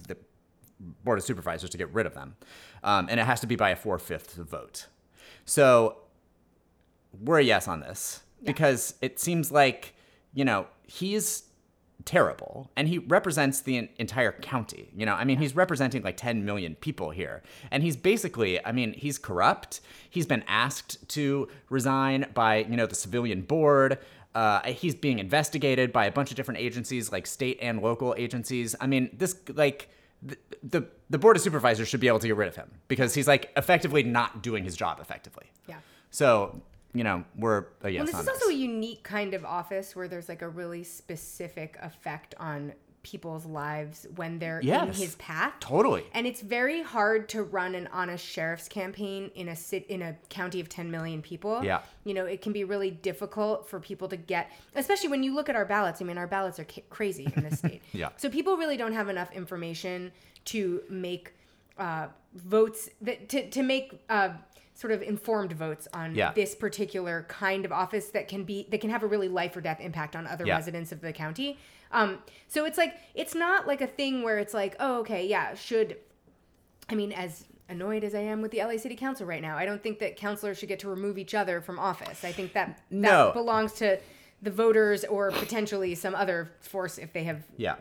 [0.08, 0.18] the
[1.04, 2.36] board of supervisors to get rid of them,
[2.84, 4.88] um, and it has to be by a four fifths vote.
[5.46, 5.98] So
[7.20, 9.96] we're a yes on this because it seems like
[10.34, 11.44] you know he's
[12.06, 15.14] terrible and he represents the entire county you know?
[15.14, 17.44] I mean he's representing like 10 million people here.
[17.72, 19.82] And he's basically i mean he's corrupt.
[20.10, 24.00] He's been asked to resign by you know the civilian board.
[24.36, 28.76] Uh, he's being investigated by a bunch of different agencies like state and local agencies.
[28.80, 29.90] I mean this like
[30.22, 33.14] the, the the board of supervisors should be able to get rid of him because
[33.14, 35.78] he's like effectively not doing his job effectively yeah.
[36.10, 36.62] so
[36.94, 38.42] you know, we're uh, a yes Well, this is this.
[38.44, 43.46] also a unique kind of office where there's like a really specific effect on people's
[43.46, 45.54] lives when they're in his path.
[45.60, 46.04] totally.
[46.14, 50.16] And it's very hard to run an honest sheriff's campaign in a sit in a
[50.30, 51.64] county of 10 million people.
[51.64, 51.82] Yeah.
[52.04, 55.50] You know, it can be really difficult for people to get, especially when you look
[55.50, 56.02] at our ballots.
[56.02, 57.82] I mean, our ballots are ca- crazy in this state.
[57.94, 58.10] Yeah.
[58.18, 60.12] So people really don't have enough information
[60.46, 61.34] to make
[61.78, 64.30] uh, votes that to to make uh,
[64.74, 66.32] sort of informed votes on Yeah.
[66.34, 69.62] this particular kind of office that can be that can have a really life or
[69.62, 70.56] death impact on other Yeah.
[70.56, 71.58] residents of the county.
[71.92, 75.56] Um, so it's like it's not like a thing where it's like, oh, okay, yeah,
[75.56, 75.98] should
[76.90, 79.66] I mean, as annoyed as I am with the LA City Council right now, I
[79.66, 82.24] don't think that councilors should get to remove each other from office.
[82.24, 83.32] I think that that No.
[83.34, 84.00] belongs to
[84.42, 87.76] the voters or potentially some other force if they have Yeah.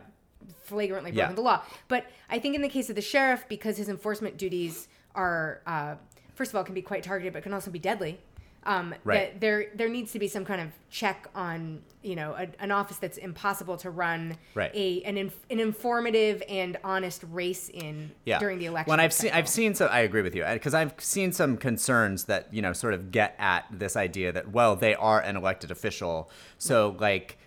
[0.63, 1.23] flagrantly Yeah.
[1.25, 1.63] broken the law.
[1.87, 5.95] But I think in the case of the sheriff, because his enforcement duties are, uh,
[6.35, 8.19] first of all, can be quite targeted, but can also be deadly.
[8.69, 9.33] Um, Right.
[9.33, 12.71] That there there needs to be some kind of check on you know a, an
[12.71, 14.71] office that's impossible to run Right.
[14.75, 18.37] a an, inf- an informative and honest race in yeah.
[18.37, 18.91] during the election.
[18.91, 19.31] When I've seen.
[19.33, 19.89] I've seen some.
[19.91, 23.35] I agree with you because I've seen some concerns that you know sort of get
[23.39, 26.29] at this idea that well they are an elected official,
[26.59, 27.39] so like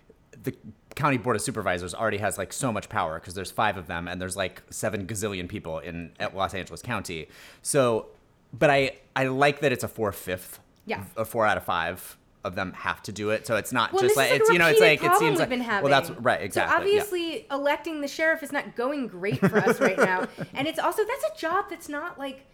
[0.42, 0.52] the
[0.96, 4.08] county board of supervisors already has like so much power because there's five of them
[4.08, 7.28] and there's like seven gazillion people in at Los Angeles County.
[7.62, 8.06] So,
[8.52, 10.58] but I I like that it's a four fifth.
[10.86, 11.04] Yeah.
[11.16, 14.02] A four out of five of them have to do it, so it's not Well,
[14.02, 15.88] just like like it's you know it's like it seems like been having.
[15.88, 17.00] well that's right exactly So yeah.
[17.00, 21.02] obviously, electing the sheriff is not going great for us right now, and it's also
[21.04, 22.44] that's a job that's not like,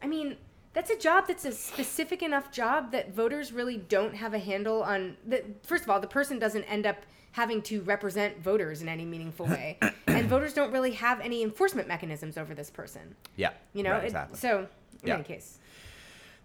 [0.00, 0.36] I mean,
[0.74, 4.84] that's a job that's a specific enough job that voters really don't have a handle
[4.84, 5.16] on.
[5.26, 6.98] That first of all, the person doesn't end up
[7.32, 11.88] having to represent voters in any meaningful way, and voters don't really have any enforcement
[11.88, 13.16] mechanisms over this person.
[13.34, 14.38] yeah You know, right, It- exactly.
[14.38, 14.68] so
[15.02, 15.14] in Yeah.
[15.14, 15.58] any case,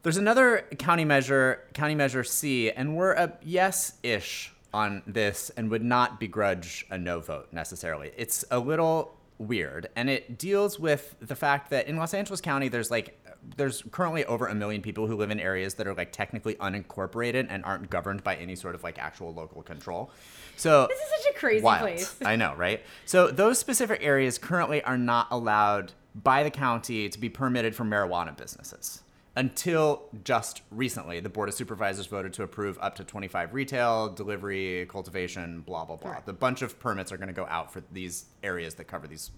[0.08, 5.70] There's another county measure, county measure C, and we're a yes ish on this and
[5.70, 8.14] would not begrudge a no vote necessarily.
[8.16, 12.70] It's a little weird and it deals with the fact that in Los Angeles County
[12.70, 13.20] there's like
[13.58, 17.46] there's currently over a million people who live in areas that are like technically unincorporated
[17.50, 20.10] and aren't governed by any sort of like actual local control.
[20.56, 21.82] So this is such a crazy wild.
[21.82, 22.16] place.
[22.24, 22.82] I know, right?
[23.04, 27.84] So those specific areas currently are not allowed by the county to be permitted for
[27.84, 29.02] marijuana businesses.
[29.38, 34.88] Until just recently, the Board of Supervisors voted to approve up to 25 retail, delivery,
[34.90, 36.10] cultivation, blah, blah, blah.
[36.10, 36.26] Right.
[36.26, 39.30] The bunch of permits are going to go out for these areas that cover these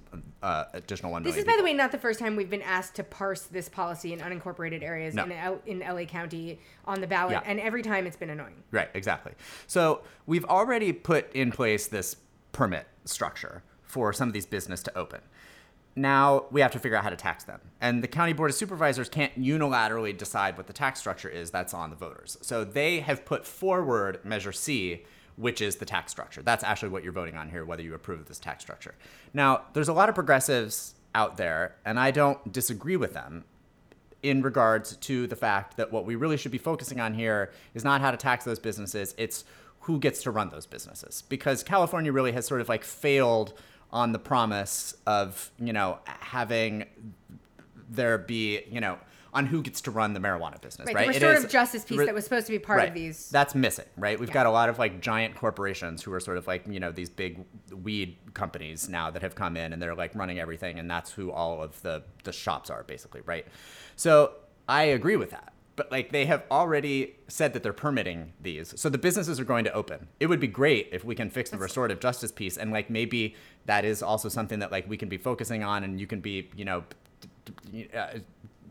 [0.41, 2.95] uh, additional 1 This is, by the way, not the first time we've been asked
[2.95, 5.25] to parse this policy in unincorporated areas No.
[5.25, 7.41] in, L- in LA County on the ballot, Yeah.
[7.45, 8.63] and every time it's been annoying.
[8.71, 9.33] Right, exactly.
[9.67, 12.15] So we've already put in place this
[12.53, 15.19] permit structure for some of these business to open.
[15.99, 17.59] Now we have to figure out how to tax them.
[17.81, 21.51] And the county board of supervisors can't unilaterally decide what the tax structure is.
[21.51, 22.37] That's on the voters.
[22.41, 25.03] So they have put forward Measure C,
[25.35, 26.41] which is the tax structure.
[26.41, 28.95] That's actually what you're voting on here, whether you approve of this tax structure.
[29.33, 33.43] Now, there's a lot of progressives out there, and I don't disagree with them
[34.23, 37.83] in regards to the fact that what we really should be focusing on here is
[37.83, 39.43] not how to tax those businesses, it's
[39.81, 41.23] who gets to run those businesses.
[41.29, 43.53] Because California really has sort of like failed
[43.91, 46.85] on the promise of, you know, having
[47.89, 48.97] there be, you know,
[49.31, 51.03] on who gets to run the marijuana business, Right, right?
[51.07, 52.87] the restorative is- justice piece re- that was supposed to be part right.
[52.89, 53.29] of these.
[53.29, 54.19] That's missing, right?
[54.19, 54.33] We've Yeah.
[54.33, 57.09] got a lot of like giant corporations who are sort of like, you know, these
[57.09, 57.45] big
[57.83, 61.31] weed companies now that have come in and they're like running everything and that's who
[61.31, 63.45] all of the the shops are basically, right?
[63.95, 64.33] So,
[64.67, 65.53] I agree with that.
[65.79, 68.73] But like they have already said that they're permitting these.
[68.77, 70.09] So the businesses are going to open.
[70.19, 73.33] It would be great if we can fix the restorative justice piece and like maybe
[73.65, 76.49] that is also something that like we can be focusing on and you can be,
[76.53, 76.83] you know,
[77.95, 78.07] uh,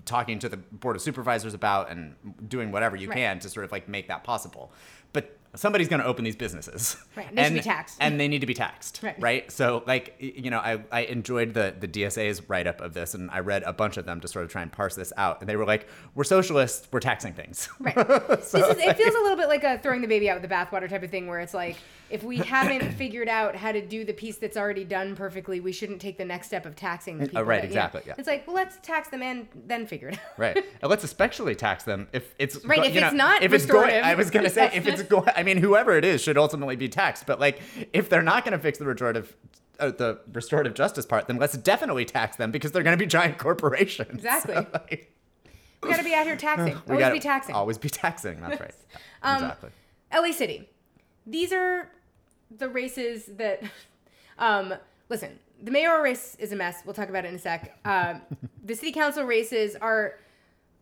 [0.05, 2.15] talking to the board of supervisors about and
[2.47, 3.17] doing whatever you Right.
[3.17, 4.71] can to sort of like make that possible.
[5.15, 6.97] But somebody's going to open these businesses.
[7.17, 7.97] Right, they should be taxed.
[8.01, 9.01] And they need to be taxed.
[9.19, 9.51] Right.
[9.51, 13.31] So like you know, I, I enjoyed the the DSA's write up of this and
[13.31, 15.41] I read a bunch of them to sort of try and parse this out.
[15.41, 17.69] And they were like, We're socialists, we're taxing things.
[17.81, 17.95] Right.
[18.29, 20.55] this is, it feels a little bit like a throwing the baby out with the
[20.55, 21.77] bathwater type of thing, where it's like,
[22.11, 25.73] if we haven't figured out how to do the piece that's already done perfectly, we
[25.73, 27.39] shouldn't take the next step of taxing the people.
[27.39, 27.81] Uh, right, that- you know.
[27.83, 28.15] exactly, yeah.
[28.19, 30.21] It's like, well, let's tax them and then figure it out.
[30.39, 30.65] Right.
[30.81, 33.67] And let's especially tax them if it's Right, if you it's know, not if it's
[33.67, 33.91] going.
[34.05, 35.29] I was gonna say if it's going.
[35.35, 37.27] I mean, whoever it is should ultimately be taxed.
[37.27, 37.61] But like,
[37.93, 39.37] if they're not gonna fix the restorative,
[39.81, 43.39] uh, the restorative justice part, then let's definitely tax them because they're gonna be giant
[43.39, 44.09] corporations.
[44.15, 44.55] Exactly.
[44.55, 45.13] So, like,
[45.83, 46.75] We got to be out here taxing.
[46.87, 47.55] we Always gotta be taxing.
[47.55, 48.41] Always be taxing.
[48.41, 48.75] That's right.
[49.23, 49.71] Um, exactly.
[50.15, 50.69] LA City.
[51.27, 51.91] These are
[52.57, 53.63] the races that.
[54.41, 54.73] Um,
[55.09, 56.83] listen, the mayoral race is a mess.
[56.85, 57.77] We'll talk about it in a sec.
[57.85, 58.23] Um,
[58.65, 60.15] the city council races are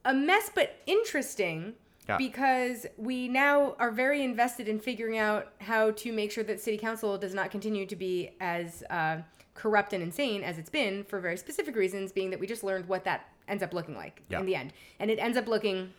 [0.04, 1.72] a mess, but interesting.
[2.06, 2.18] Yeah.
[2.18, 6.76] because we now are very invested in figuring out how to make sure that city
[6.76, 9.22] council does not continue to be as uh,
[9.54, 12.86] corrupt and insane as it's been for very specific reasons, being that we just learned
[12.88, 14.38] what that ends up looking like Yeah.
[14.40, 14.74] in the end.
[15.00, 15.94] And it ends up looking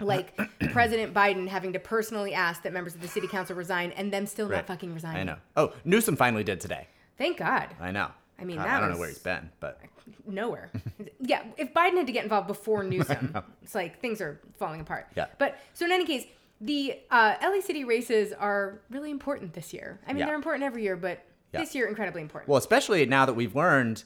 [0.00, 0.38] like
[0.72, 4.26] President Biden having to personally ask that members of the city council resign and them
[4.26, 4.56] still Right.
[4.56, 5.20] not fucking resigning.
[5.22, 5.36] I know.
[5.56, 6.86] Oh, Newsom finally did today.
[7.18, 7.68] Thank God.
[7.80, 8.10] I know.
[8.38, 9.80] I mean, I, that I don't know where he's been, but
[10.26, 10.70] nowhere.
[11.20, 15.06] yeah, if Biden had to get involved before Newsom, it's like things are falling apart.
[15.16, 15.26] Yeah.
[15.38, 16.26] But so in any case,
[16.60, 19.98] the uh, LA City races are really important this year.
[20.06, 20.26] I mean, Yeah.
[20.26, 21.60] they're important every year, but Yeah.
[21.60, 22.48] this year incredibly important.
[22.48, 24.04] well, especially now that we've learned,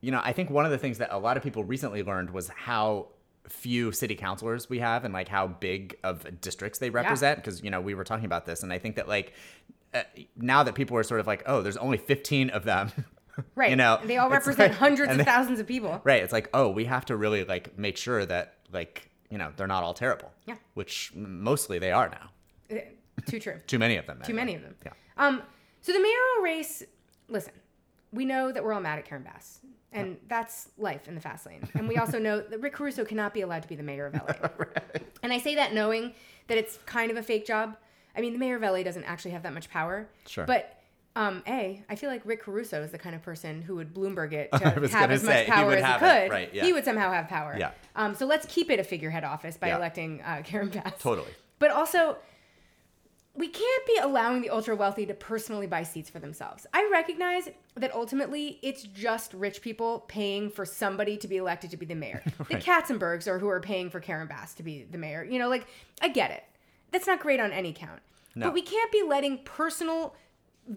[0.00, 2.30] you know, I think one of the things that a lot of people recently learned
[2.30, 3.08] was how
[3.48, 7.70] few city councilors we have and like how big of districts they represent because you
[7.70, 9.32] know we were talking about this and i think that like
[9.94, 10.02] uh,
[10.36, 12.90] now that people are sort of like oh there's only 15 of them
[13.56, 13.70] right.
[13.70, 16.00] you know they all represent like- hundreds of they- thousands of people.
[16.04, 19.50] right it's like oh we have to really like make sure that like you know
[19.56, 20.54] they're not all terrible Yeah.
[20.74, 22.30] which mostly they are now
[22.70, 22.80] Uh,
[23.26, 23.58] Too true.
[23.66, 24.76] too many of them Too many of them.
[24.84, 25.42] yeah Um,
[25.80, 26.84] so the mayoral race,
[27.28, 27.52] listen,
[28.12, 29.58] we know that we're all mad at Karen Bass.
[29.92, 31.68] And that's life in the fast lane.
[31.74, 34.14] And we also know that Rick Caruso cannot be allowed to be the mayor of
[34.14, 34.48] LA.
[35.22, 36.14] And I say that knowing
[36.48, 37.76] that it's kind of a fake job.
[38.16, 40.08] I mean, the mayor of LA doesn't actually have that much power.
[40.26, 40.44] Sure.
[40.44, 40.78] But
[41.14, 44.32] um, A, I feel like Rick Caruso is the kind of person who would Bloomberg
[44.32, 46.08] it to have as say, much power as he could.
[46.24, 46.64] it, right, yeah.
[46.64, 47.54] He would somehow have power.
[47.58, 47.70] Yeah.
[47.94, 49.76] Um, so let's keep it a figurehead office by Yeah.
[49.76, 50.94] electing uh, Karen Bass.
[50.98, 51.30] Totally.
[51.58, 52.16] But also,
[53.34, 56.66] we can't be allowing the ultra wealthy to personally buy seats for themselves.
[56.74, 61.76] I recognize that ultimately it's just rich people paying for somebody to be elected to
[61.78, 62.22] be the mayor.
[62.48, 65.24] The Katzenbergs are who are paying for Karen Bass to be the mayor.
[65.24, 65.66] You know, like,
[66.02, 66.44] I get it.
[66.90, 68.00] That's not great on any count.
[68.34, 68.46] No.
[68.46, 70.14] But we can't be letting personal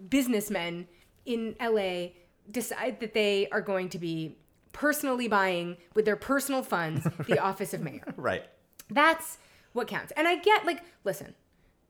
[0.08, 0.88] businessmen
[1.26, 2.08] in LA
[2.50, 4.36] decide that they are going to be
[4.72, 8.14] personally buying with their personal funds the office of mayor.
[8.16, 8.44] right
[8.90, 9.38] That's
[9.72, 10.12] what counts.
[10.16, 11.34] And I get like, listen,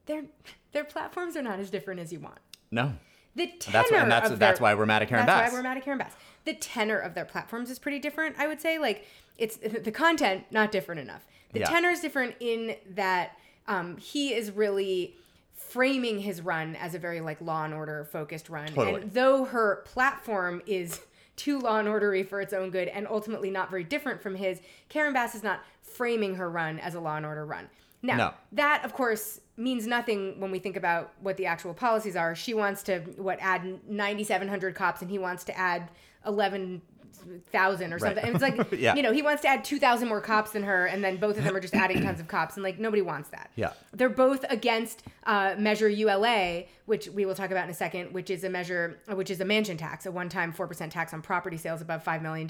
[0.06, 0.24] their
[0.72, 2.38] their platforms are not as different as you want.
[2.70, 2.94] no
[3.34, 5.40] The tenor that's why and that's of that's their, why we're mad at karen that's
[5.46, 6.12] bass why we're mad at Karen Bass.
[6.44, 8.36] The tenor of their platforms is pretty different.
[8.38, 9.56] I would say like it's
[9.88, 11.26] the content not different enough.
[11.52, 11.66] The Yeah.
[11.70, 13.38] tenor is different in that
[13.68, 15.14] um, he is really
[15.54, 18.68] framing his run as a very like law and order focused run.
[18.68, 19.02] Totally.
[19.02, 21.00] And though her platform is
[21.36, 24.60] too law and ordery for its own good and ultimately not very different from his,
[24.88, 27.68] Karen Bass is not framing her run as a law and order run.
[28.02, 28.34] Now, No.
[28.52, 32.34] that of course means nothing when we think about what the actual policies are.
[32.34, 35.88] She wants to what add 9700 cops and he wants to add
[36.26, 38.24] 11,000 or something.
[38.24, 38.94] And it's like, Yeah.
[38.94, 41.44] you know, he wants to add 2,000 more cops than her and then both of
[41.44, 43.50] them are just adding tons of cops and like nobody wants that.
[43.56, 43.72] Yeah.
[43.92, 48.30] They're both against uh, Measure ULA, which we will talk about in a second, which
[48.30, 51.80] is a measure, which is a mansion tax, a one-time 4% tax on property sales
[51.80, 52.48] above $5 million,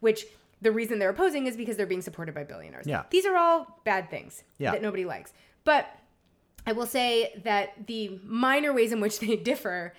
[0.00, 0.26] which
[0.62, 2.86] the reason they're opposing is because they're being supported by billionaires.
[2.86, 3.02] Yeah.
[3.10, 4.72] These are all bad things Yeah.
[4.72, 5.32] that nobody likes.
[5.64, 5.86] But
[6.66, 9.94] I will say that the minor ways in which they differ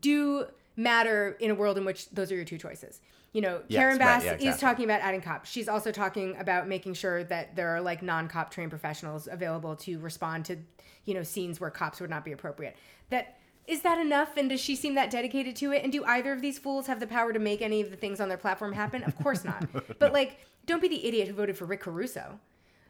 [0.00, 0.46] do
[0.76, 3.00] matter in a world in which those are your two choices.
[3.32, 5.50] You know, Yes, Karen right, Bass yeah, is talking about adding cops.
[5.50, 9.98] She's also talking about making sure that there are like non-cop trained professionals available to
[9.98, 10.56] respond to,
[11.04, 12.76] you know, scenes where cops would not be appropriate.
[13.10, 14.36] That is that enough?
[14.36, 15.82] And does she seem that dedicated to it?
[15.82, 18.20] And do either of these fools have the power to make any of the things
[18.20, 19.02] on their platform happen?
[19.02, 19.64] Of course not.
[19.98, 22.38] But like, don't be the idiot who voted for Rick Caruso.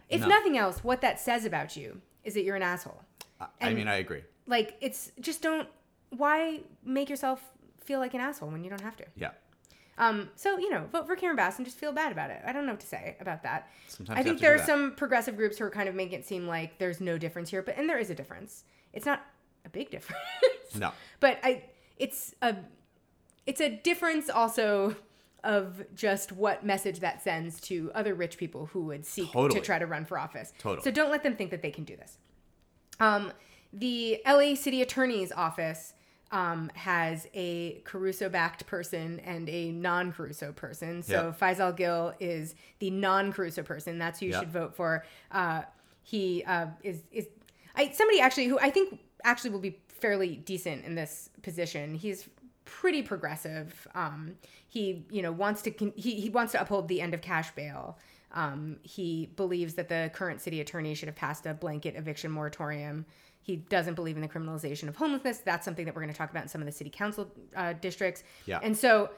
[0.09, 0.29] If No.
[0.29, 3.01] nothing else, what that says about you is that you're an asshole.
[3.41, 5.69] i And- mean i agree Like, it's just don't.
[6.11, 7.41] Why make yourself
[7.85, 9.05] feel like an asshole when you don't have to?
[9.17, 9.31] yeah
[9.99, 12.41] Um, so you know, vote for Karen Bass and just feel bad about it.
[12.47, 13.69] I don't know what to say about that.
[13.89, 16.47] Sometimes I think there are some progressive groups who are kind of making it seem
[16.49, 18.65] like there's no difference here, but and there is a difference.
[18.93, 19.21] It's not
[19.65, 20.21] a big difference.
[20.79, 21.63] no but I,
[21.97, 22.57] it's a,
[23.47, 24.97] it's a difference also
[25.45, 29.61] of just what message that sends to other rich people who would seek Totally.
[29.61, 30.53] to try to run for office.
[30.59, 30.83] Totally.
[30.83, 32.19] So don't let them think that they can do this.
[33.01, 33.33] Um,
[33.73, 35.95] the LA City Attorney's Office
[36.31, 41.03] um, has a Caruso backed person and a non Caruso person.
[41.03, 41.39] So Yep.
[41.39, 43.99] Faisal Gill is the non Caruso person.
[43.99, 44.41] That's who you Yep.
[44.41, 45.05] should vote for.
[45.31, 45.63] Uh,
[46.03, 47.29] he uh, is, is
[47.77, 51.95] I, somebody actually who I think actually will be fairly decent in this position.
[51.95, 52.29] He's
[52.65, 53.87] pretty progressive.
[53.95, 57.21] Um, he, you know, wants to con- he, he wants to uphold the end of
[57.21, 57.99] cash bail.
[58.33, 63.07] Um, he believes that the current city attorney should have passed a blanket eviction moratorium.
[63.43, 65.39] He doesn't believe in the criminalization of homelessness.
[65.39, 67.75] That's something that we're going to talk about in some of the city council uh,
[67.75, 68.25] districts.
[68.47, 68.59] Yeah.
[68.63, 69.11] And so,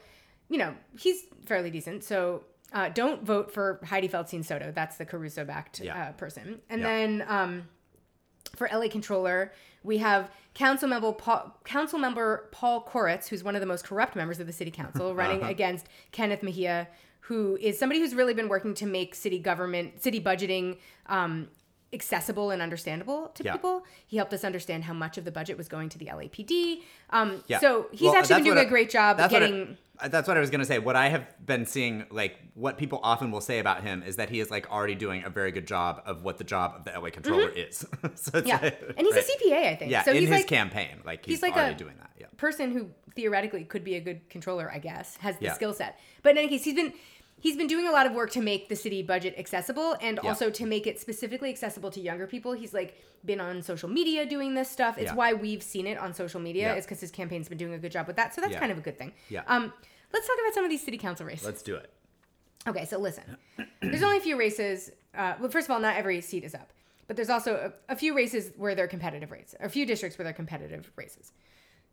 [0.49, 2.03] you know, he's fairly decent.
[2.03, 4.71] So uh, don't vote for Hydee Feldstein Soto.
[4.71, 6.09] That's the Caruso backed Yeah.
[6.09, 6.59] uh, person.
[6.69, 6.87] And Yeah.
[6.87, 7.67] then um,
[8.55, 13.61] for LA Controller, we have Council Member Paul, Council Member Paul Koretz, who's one of
[13.61, 15.51] the most corrupt members of the City Council, running Uh-huh.
[15.51, 16.87] against Kenneth Mejia,
[17.21, 21.47] who is somebody who's really been working to make city government, city budgeting, um,
[21.93, 23.53] accessible and understandable to Yeah.
[23.53, 23.85] people.
[24.05, 26.83] He helped us understand how much of the budget was going to the LAPD.
[27.11, 27.59] Um, Yeah.
[27.59, 29.77] So he's Well, actually been doing a great job that's what I- getting.
[30.09, 30.79] that's what I was gonna say.
[30.79, 34.29] What I have been seeing, like what people often will say about him, is that
[34.29, 36.91] he is like already doing a very good job of what the job of the
[36.93, 37.77] LA controller is.
[38.15, 38.47] so Mm-hmm.
[38.47, 39.23] yeah, like- and he's right.
[39.23, 39.91] a CPA, I think.
[39.91, 42.11] Yeah, so in he's his like, campaign, like he's, he's like already a- doing that.
[42.19, 42.25] Yeah.
[42.35, 45.53] person who theoretically could be a good controller, I guess, has the Yeah.
[45.53, 45.99] skill set.
[46.21, 46.93] But in any case, he's been
[47.39, 50.29] he's been doing a lot of work to make the city budget accessible and Yeah.
[50.29, 52.53] also to make it specifically accessible to younger people.
[52.53, 52.95] He's like
[53.25, 54.97] been on social media doing this stuff.
[54.97, 55.15] It's Yeah.
[55.15, 56.67] why we've seen it on social media.
[56.69, 56.75] Yeah.
[56.75, 58.33] Is because his campaign's been doing a good job with that.
[58.33, 59.13] So that's kind of a good thing.
[59.29, 59.43] Yeah.
[59.47, 59.71] Um,
[60.13, 61.45] let's talk about some of these city council races.
[61.45, 61.91] Let's do it.
[62.67, 63.37] Okay, so listen.
[63.81, 64.91] There's only a few races.
[65.15, 66.73] Uh, well, first of all, not every seat is up,
[67.07, 70.17] but there's also a, a few races where they're competitive races, or a few districts
[70.17, 71.31] where they're competitive races.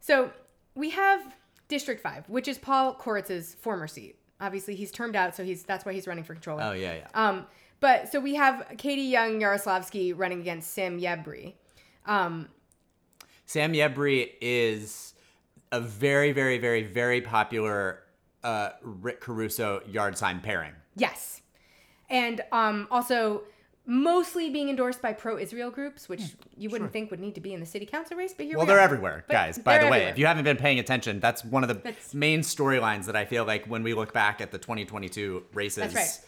[0.00, 0.32] So
[0.74, 1.34] we have
[1.68, 4.18] District Five, which is Paul Koretz's former seat.
[4.40, 6.62] Obviously, he's termed out, so he's that's why he's running for controller.
[6.62, 7.08] Oh yeah, yeah.
[7.14, 7.46] Um,
[7.80, 11.54] but so we have Katie Young Yaroslavsky running against Sam Yebri.
[12.06, 12.48] Um,
[13.46, 15.14] Sam Yebri is
[15.70, 18.00] a very, very, very, very popular
[18.42, 20.72] uh, Rick Caruso yard sign pairing.
[20.96, 21.42] Yes.
[22.08, 23.42] And um, also
[23.86, 27.40] mostly being endorsed by pro Israel groups, which hmm, you wouldn't think would need to
[27.40, 29.34] be in the city council race, but here we are Well, we they're everywhere, But
[29.34, 29.58] guys.
[29.58, 30.08] By the way, everywhere.
[30.12, 33.24] if you haven't been paying attention, that's one of the That's- main storylines that I
[33.26, 36.20] feel like when we look back at the 2022 races, right.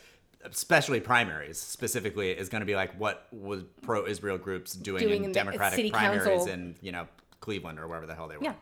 [0.45, 5.25] especially primaries specifically, is going to be like what was pro-Israel groups doing, Doing in
[5.27, 6.53] in Democratic primaries council.
[6.53, 7.07] in you know
[7.41, 8.45] Cleveland or wherever the hell they were.
[8.45, 8.55] Yeah.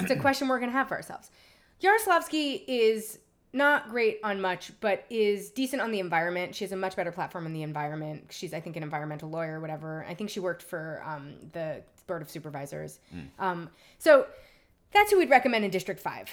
[0.00, 1.30] it's a question we're going to have for ourselves.
[1.82, 3.18] Yaroslavsky is
[3.56, 6.54] not great on much, but is decent on the environment.
[6.54, 8.26] She has a much better platform in the environment.
[8.30, 10.04] She's, I think, an environmental lawyer or whatever.
[10.08, 13.00] I think she worked for um, the Board of Supervisors.
[13.38, 14.26] Um, so
[14.92, 16.28] that's who we'd recommend in District 5.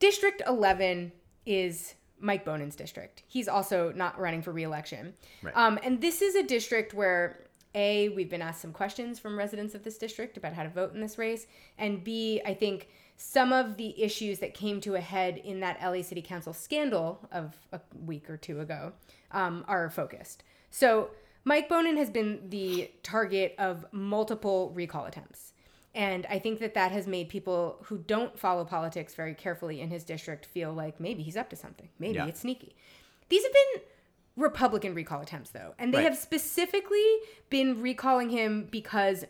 [0.00, 1.12] District 11
[1.46, 3.22] is Mike Bonin's district.
[3.26, 5.14] He's also not running for reelection.
[5.42, 5.56] Right.
[5.56, 9.74] Um, and this is a district where A, we've been asked some questions from residents
[9.74, 11.46] of this district about how to vote in this race.
[11.78, 12.88] And B, I think
[13.24, 17.20] some of the issues that came to a head in that LA City Council scandal
[17.30, 18.92] of a week or two ago
[19.30, 20.42] um, are focused.
[20.70, 21.10] So
[21.44, 25.52] Mike Bonin has been the target of multiple recall attempts.
[25.94, 29.90] And I think that that has made people who don't follow politics very carefully in
[29.90, 31.90] his district feel like maybe he's up to something.
[32.00, 32.26] Maybe Yeah.
[32.26, 32.74] it's sneaky.
[33.28, 33.82] These have been
[34.34, 35.74] Republican recall attempts, though.
[35.78, 36.04] And they Right.
[36.04, 37.18] have specifically
[37.50, 39.26] been recalling him because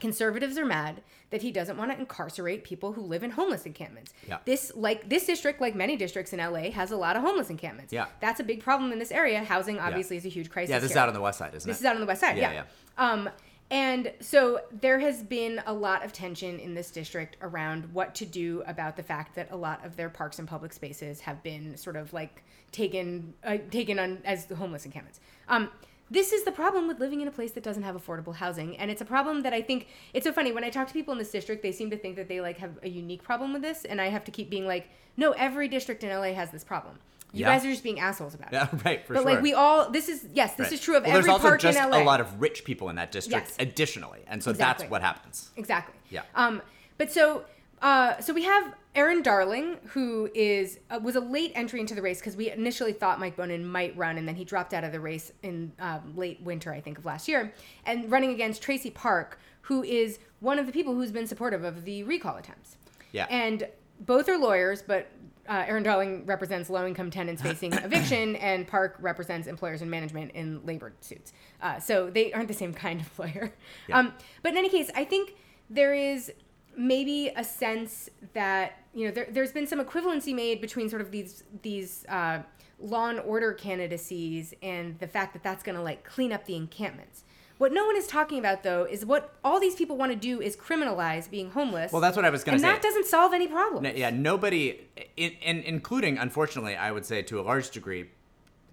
[0.00, 4.12] conservatives are mad that he doesn't want to incarcerate people who live in homeless encampments.
[4.28, 4.38] Yeah.
[4.44, 7.92] This like this district like many districts in LA has a lot of homeless encampments.
[7.92, 8.06] Yeah.
[8.20, 9.42] That's a big problem in this area.
[9.44, 10.70] Housing obviously is a huge crisis.
[10.70, 11.72] Yeah, this is out on the west side, isn't it?
[11.72, 12.36] This is out on the west side.
[12.36, 12.64] Yeah, Yeah.
[12.98, 13.30] Um,
[13.70, 18.26] and so there has been a lot of tension in this district around what to
[18.26, 21.76] do about the fact that a lot of their parks and public spaces have been
[21.76, 25.20] sort of like taken uh, taken on as homeless encampments.
[25.48, 25.70] Um,
[26.14, 28.90] this is the problem with living in a place that doesn't have affordable housing, and
[28.90, 31.18] it's a problem that I think it's so funny when I talk to people in
[31.18, 31.62] this district.
[31.62, 34.08] They seem to think that they like have a unique problem with this, and I
[34.08, 36.98] have to keep being like, no, every district in LA has this problem.
[37.32, 37.52] You Yeah.
[37.54, 38.54] guys are just being assholes about it.
[38.54, 39.30] Yeah, right, for but sure.
[39.32, 40.72] like we all, this is yes, this Right.
[40.72, 42.00] is true of well, every there's also park just in LA.
[42.02, 43.56] a lot of rich people in that district Yes.
[43.58, 44.20] additionally.
[44.28, 44.84] And so Exactly.
[44.84, 45.50] that's what happens.
[45.56, 45.94] Exactly.
[46.10, 46.22] Yeah.
[46.36, 46.62] Um,
[46.96, 47.44] but so,
[47.82, 52.02] uh, so we have Erin Darling, who is uh, was a late entry into the
[52.02, 54.92] race because we initially thought Mike Bonin might run, and then he dropped out of
[54.92, 57.52] the race in um, late winter, I think, of last year,
[57.86, 61.84] and running against Traci Park, who is one of the people who's been supportive of
[61.84, 62.76] the recall attempts.
[63.12, 63.26] Yeah.
[63.30, 63.66] And
[64.00, 65.08] both are lawyers, but
[65.48, 70.32] uh, Erin Darling represents low income tenants facing eviction, and Park represents employers and management
[70.32, 71.32] in labor suits.
[71.60, 73.52] Uh, so they aren't the same kind of lawyer.
[73.88, 73.98] Yeah.
[73.98, 75.34] Um, but in any case, I think
[75.70, 76.32] there is
[76.76, 81.10] maybe a sense that you know there, there's been some equivalency made between sort of
[81.10, 82.40] these these uh,
[82.80, 86.56] law and order candidacies and the fact that that's going to like clean up the
[86.56, 87.24] encampments.
[87.58, 90.40] What no one is talking about though is what all these people want to do
[90.40, 91.92] is criminalize being homeless.
[91.92, 92.66] Well, that's what I was going to say.
[92.66, 93.84] And that doesn't solve any problems.
[93.84, 94.80] No, yeah, nobody,
[95.16, 98.10] in, in, including, unfortunately, I would say to a large degree,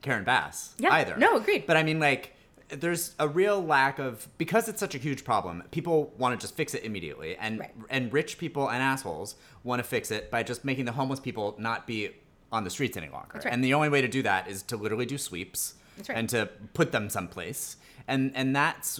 [0.02, 1.16] Karen Bass Yeah, either.
[1.16, 1.68] no, agreed.
[1.68, 2.36] But I mean, like,
[2.72, 5.64] there's a real lack of because it's such a huge problem.
[5.72, 7.72] People want to just fix it immediately, and Right.
[7.90, 11.56] and rich people and assholes want to fix it by just making the homeless people
[11.58, 12.12] not be
[12.52, 13.34] on the streets any longer.
[13.36, 13.46] Right.
[13.46, 15.76] And the only way to do that is to literally do sweeps
[16.10, 16.18] right.
[16.18, 17.78] and to put them someplace.
[18.08, 19.00] And and that's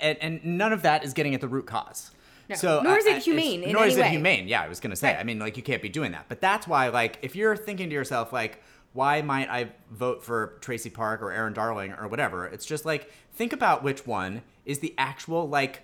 [0.00, 2.10] and, and none of that is getting at the root cause.
[2.48, 2.56] No.
[2.56, 4.46] So Nor is it I- humane in nor is it humane.
[4.48, 5.16] Yeah, I was gonna say.
[5.16, 6.26] I mean, like you can't be doing that.
[6.28, 8.62] But that's why, like, if you're thinking to yourself, like,
[8.92, 12.46] why might I vote for Traci Park or Erin Darling or whatever?
[12.46, 15.82] It's just like think about which one is the actual like,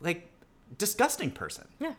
[0.00, 0.30] like
[0.78, 1.94] disgusting person, Yeah.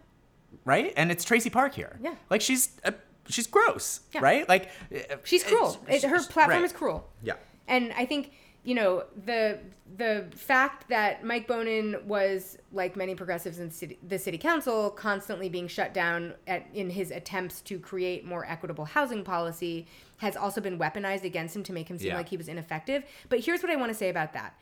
[0.64, 0.94] right?
[0.96, 2.00] And it's Traci Park here.
[2.02, 2.16] Yeah.
[2.30, 2.92] Like she's uh,
[3.28, 4.22] she's gross, Yeah.
[4.22, 4.48] right?
[4.48, 5.78] Like uh, She's cruel.
[5.88, 6.64] It, her platform right.
[6.64, 7.08] is cruel.
[7.24, 7.34] Yeah.
[7.68, 8.32] And I think
[8.64, 9.60] you know the
[9.98, 15.48] the fact that Mike Bonin was like many progressives in city, the city council constantly
[15.48, 19.86] being shut down at, in his attempts to create more equitable housing policy
[20.18, 22.18] has also been weaponized against him to make him seem Yeah.
[22.18, 23.04] like he was ineffective.
[23.30, 24.56] But here's what I want to say about that.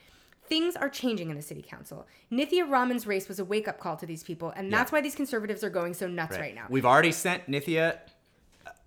[0.47, 2.05] Things are changing in the city council.
[2.31, 5.15] Nithya Raman's race was a wake up call to these people, and that's why these
[5.15, 6.65] conservatives are going so nuts right, now.
[6.69, 7.97] We've already sent Nithya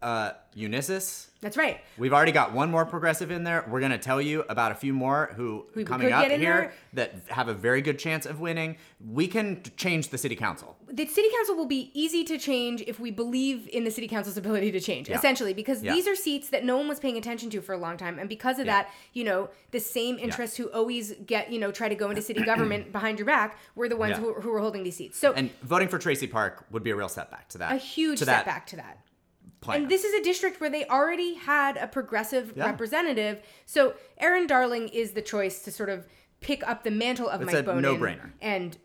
[0.06, 1.26] uh, Eunisses.
[1.40, 1.80] that's right.
[1.98, 3.64] We've already got one more progressive in there.
[3.68, 6.72] We're going to tell you about a few more who Who coming up here there.
[6.94, 8.76] that have a very good chance of winning.
[9.04, 10.76] We can change the city council.
[10.90, 14.36] the city council will be easy to change if we believe in the city council's
[14.44, 15.18] ability to change Yeah.
[15.18, 15.92] essentially because Yeah.
[15.94, 18.28] these are seats that no one was paying attention to for a long time and
[18.28, 18.72] because of Yeah.
[18.84, 22.22] that you know the same interests who always get you know try to go into
[22.22, 25.32] city government behind your back were the ones who, who were holding these seats so
[25.34, 27.72] And voting for Traci Park would be a real setback to that.
[27.72, 28.98] a huge to that setback to that
[29.60, 29.82] plan.
[29.82, 32.66] and this is a district where they already had a progressive Yeah.
[32.66, 36.06] representative so Erin Darling is the choice to sort of
[36.40, 38.30] pick up the mantle of It's Mike Bonin no-brainer.
[38.40, 38.76] and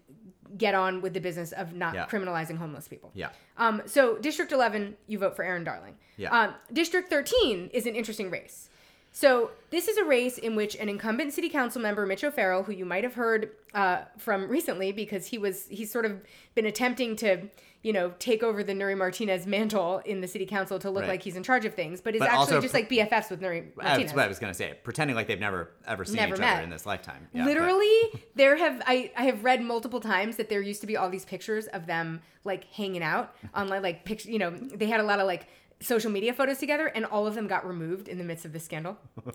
[0.58, 2.08] get on with the business of not Yeah.
[2.08, 3.30] criminalizing homeless people yeah.
[3.58, 5.96] um, so District 11, you vote for Erin Darling.
[6.18, 6.30] Yeah.
[6.38, 8.70] Um, District 13 is an interesting race.
[9.14, 12.72] So this is a race in which an incumbent city council member, Mitch O'Farrell, who
[12.72, 16.22] you might have heard uh, from recently because he was he's sort of
[16.56, 17.50] been attempting to
[17.84, 21.10] you know take over the Nury Martinez mantle in the city council to look Right.
[21.10, 23.76] like he's in charge of things, but is But actually just like BFFs with Nury
[23.76, 23.98] Martinez.
[23.98, 24.76] That's what I was going to say.
[24.84, 26.54] Pretending like they've never ever seen Never each met.
[26.56, 27.28] other in this lifetime.
[27.34, 30.88] Yeah, but- Literally, there have I, I have read multiple times that there used to
[30.88, 34.30] be all these pictures of them like hanging out on like like picture.
[34.32, 35.48] You know, they had a lot of like
[35.82, 38.60] social media photos together, and all of them got removed in the midst of the
[38.60, 38.98] scandal.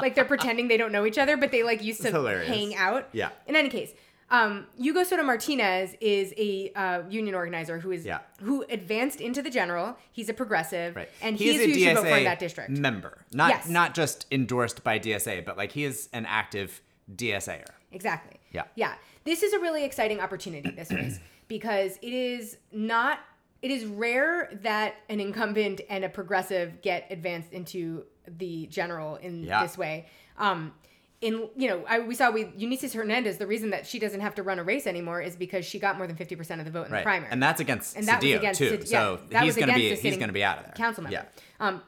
[0.00, 2.10] like they're pretending they don't know each other, but they like used to
[2.46, 3.08] hang out.
[3.12, 3.30] Yeah.
[3.46, 3.92] In any case.
[4.30, 8.20] Um, Hugo Soto Martinez is a uh, union organizer who is Yeah.
[8.40, 9.96] who advanced into the general.
[10.12, 11.10] He's a progressive, Right.
[11.20, 12.70] and he he's is who a you should vote for in DSA that district.
[12.70, 13.68] member, not Yes.
[13.68, 16.80] not just endorsed by DSA, but like he is an active
[17.14, 17.66] DSAer.
[17.92, 18.40] Exactly.
[18.50, 18.64] Yeah.
[18.74, 18.94] Yeah.
[19.24, 23.20] This is a really exciting opportunity, this race, because it is not,
[23.64, 28.04] it is rare that an incumbent and a progressive get advanced into
[28.38, 29.62] the general in Yeah.
[29.62, 30.04] this way.
[30.36, 30.74] Um,
[31.22, 34.34] in you know, I, we saw with Eunisses Hernandez, the reason that she doesn't have
[34.34, 36.70] to run a race anymore is because she got more than fifty percent of the
[36.70, 36.98] vote in Right.
[37.00, 37.30] the primary.
[37.32, 38.70] And that's against And that was against too.
[38.76, 40.74] Ced- yeah, so that he's going to be he's going to be out of there.
[40.74, 41.14] council member.
[41.60, 41.66] Yeah.
[41.66, 41.82] Um,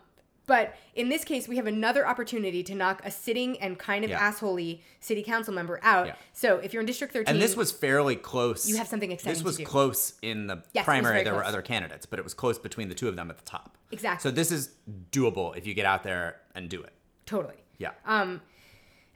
[0.46, 4.10] but in this case, we have another opportunity to knock a sitting and kind of
[4.10, 4.30] Yeah.
[4.30, 6.06] assholey city council member out.
[6.06, 6.14] Yeah.
[6.32, 8.68] So if you're in District 13, And this was fairly close.
[8.68, 11.24] You have something exciting This was close in the Yes, primary.
[11.24, 13.44] There were other candidates, but it was close between the two of them at the
[13.44, 13.76] top.
[13.90, 14.22] Exactly.
[14.28, 14.70] So this is
[15.10, 16.92] doable if you get out there and do it.
[17.26, 17.56] totally.
[17.78, 17.90] Yeah.
[18.06, 18.40] Um,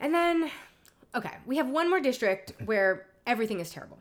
[0.01, 0.51] and then,
[1.14, 3.99] okay, we have one more district where everything is terrible.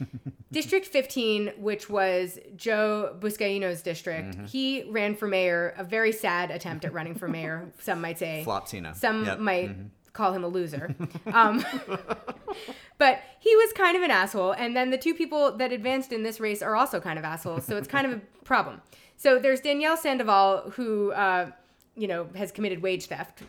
[0.52, 4.44] district 15, which was Joe Buscaino's district, Mm-hmm.
[4.46, 8.42] he ran for mayor, a very sad attempt at running for mayor, some might say.
[8.46, 8.94] Flopsino.
[8.96, 9.34] Some Yep.
[9.34, 9.44] Mm-hmm.
[9.44, 9.76] might
[10.12, 10.94] call him a loser.
[11.32, 11.64] um,
[12.98, 14.52] but he was kind of an asshole.
[14.52, 17.64] And then the two people that advanced in this race are also kind of assholes.
[17.64, 18.80] So it's kind of a problem.
[19.16, 21.50] So there's Danielle Sandoval, who, uh,
[21.96, 23.42] you know, has committed wage theft.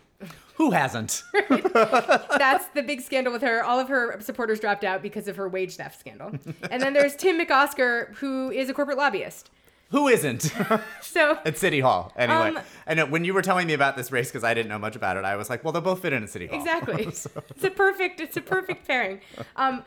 [0.59, 1.23] Who hasn't?
[1.49, 3.63] That's the big scandal with her.
[3.63, 6.33] All of her supporters dropped out because of her wage theft scandal.
[6.69, 9.49] And then there's Tim McOsker, who is a corporate lobbyist.
[9.91, 10.53] Who isn't?
[11.01, 12.11] So at City Hall.
[12.15, 14.67] Anyway, Um, and uh, when you were telling me about this race, because I didn't
[14.69, 16.59] know much about it, I was like, well, they'll both fit in at City Hall.
[16.59, 17.25] exactly, it's
[17.63, 19.21] a perfect, it's a perfect pairing.
[19.55, 19.83] Um,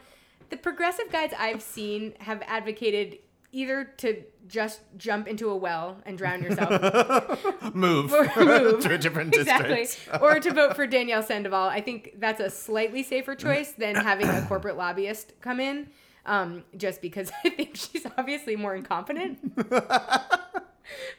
[0.48, 3.18] the progressive guys I've seen have advocated
[3.52, 7.40] either to just jump into a well and drown yourself,
[7.74, 10.20] Move, or move to a different exactly, district.
[10.22, 11.68] or to vote for Danielle Sandoval.
[11.68, 15.88] I think that's a slightly safer choice than having a corporate lobbyist come in.
[16.24, 19.56] Um, just because I think she's obviously more incompetent.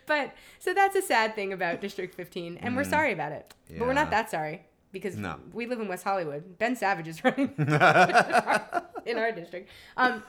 [0.05, 3.53] but so that's a sad thing about District 15, and we're sorry about it.
[3.69, 3.95] But we're Mm.
[3.95, 4.61] Not that sorry
[4.91, 5.39] because No.
[5.53, 6.57] we live in West Hollywood.
[6.57, 9.69] Ben Savage is running in our district.
[9.97, 10.23] Um,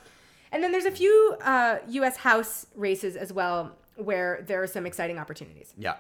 [0.55, 2.17] and then there's a few uh, U.S.
[2.17, 5.97] House races as well where there are some exciting opportunities Yeah.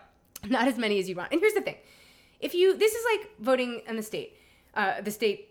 [0.48, 1.30] not as many as you want.
[1.32, 1.76] And here's the thing:
[2.40, 4.36] if you, this is like voting in the state,
[4.74, 5.48] uh, the state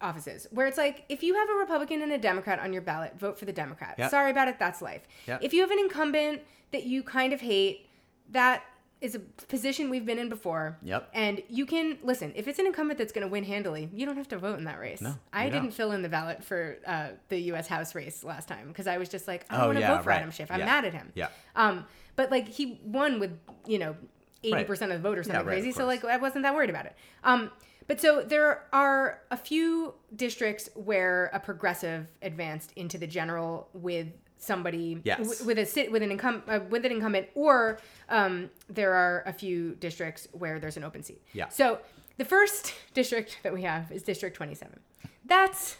[0.00, 3.18] offices, where it's like if you have a Republican and a Democrat on your ballot,
[3.18, 3.94] vote for the Democrat.
[3.98, 4.08] Yeah.
[4.08, 5.02] Sorry about it, that's life.
[5.26, 5.38] Yeah.
[5.40, 6.42] If you have an incumbent
[6.72, 7.88] that you kind of hate,
[8.30, 8.62] that
[9.04, 10.78] is a position we've been in before.
[10.82, 11.10] Yep.
[11.12, 12.32] And you can listen.
[12.34, 14.64] If it's an incumbent that's going to win handily, you don't have to vote in
[14.64, 15.00] that race.
[15.00, 15.74] No, I didn't don't.
[15.74, 17.66] fill in the ballot for uh, the U.S.
[17.68, 19.94] House race last time because I was just like, I Oh, don't want to yeah,
[19.96, 20.18] vote for right.
[20.18, 20.50] Adam Schiff.
[20.50, 20.64] I'm Yeah.
[20.66, 21.12] mad at him.
[21.14, 21.28] Yeah.
[21.54, 21.84] Um,
[22.16, 23.94] but like he won with you know
[24.42, 24.66] eighty Right.
[24.66, 25.72] percent of the vote or something right, of crazy.
[25.72, 26.96] So like I wasn't that worried about it.
[27.24, 27.50] Um,
[27.86, 34.06] but so there are a few districts where a progressive advanced into the general with
[34.44, 35.18] somebody Yes.
[35.18, 37.78] w- with a sit with an incum uh, with an incumbent, or
[38.08, 41.22] um, there are a few districts where there's an open seat.
[41.32, 41.48] Yeah.
[41.48, 41.78] So
[42.16, 44.78] The first district that we have is District 27.
[45.24, 45.76] That's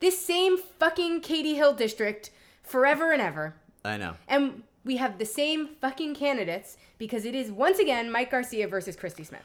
[0.00, 2.30] this same fucking Katie Hill district
[2.62, 3.54] forever and ever.
[3.84, 4.14] I know.
[4.26, 8.96] And we have the same fucking candidates because it is once again Mike Garcia versus
[8.96, 9.42] Christy Smith.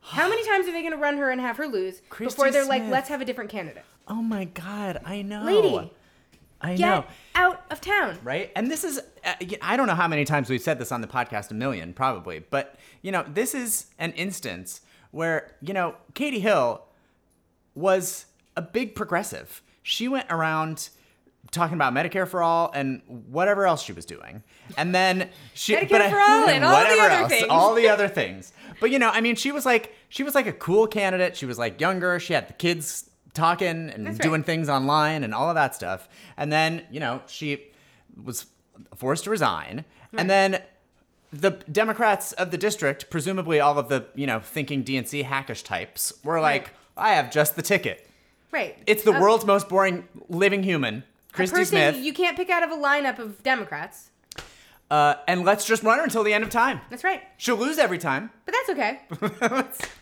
[0.00, 2.50] How many times are they going to run her and have her lose Christy before
[2.50, 3.84] they're like, let's have a different candidate?
[4.06, 5.42] Oh my god, I know.
[5.44, 5.90] Lady,
[6.64, 7.04] I Get know.
[7.34, 8.18] out of town.
[8.24, 8.50] right?
[8.56, 11.06] And this is, uh, I don't know how many times we've said this on the
[11.06, 16.40] podcast, a million probably, but you know, this is an instance where, you know, Katie
[16.40, 16.82] Hill
[17.74, 19.62] was a big progressive.
[19.82, 20.88] She went around
[21.50, 24.42] talking about Medicare for all and whatever else she was doing.
[24.76, 27.46] And then she Medicare but I- for all and all the other else, things.
[27.50, 28.52] all the other things.
[28.80, 31.36] But you know, I mean, she was like she was like a cool candidate.
[31.36, 32.18] She was like younger.
[32.18, 34.46] She had the kids talking and That's doing right.
[34.46, 36.08] things online and all of that stuff.
[36.36, 37.64] And then, you know, she
[38.22, 38.46] was
[38.96, 39.84] forced to resign.
[40.16, 40.62] And then
[41.32, 46.12] the Democrats of the district, presumably all of the, you know, thinking DNC hackish types,
[46.22, 48.08] were like, I have just the ticket.
[48.52, 48.78] Right.
[48.86, 51.96] It's the A- world's most boring living human, Christy Smith.
[51.96, 54.10] you can't pick out of a lineup of Democrats.
[54.90, 56.80] Uh, and let's just run her until the end of time.
[56.90, 57.22] That's right.
[57.36, 58.30] She'll lose every time.
[58.44, 59.00] But that's okay.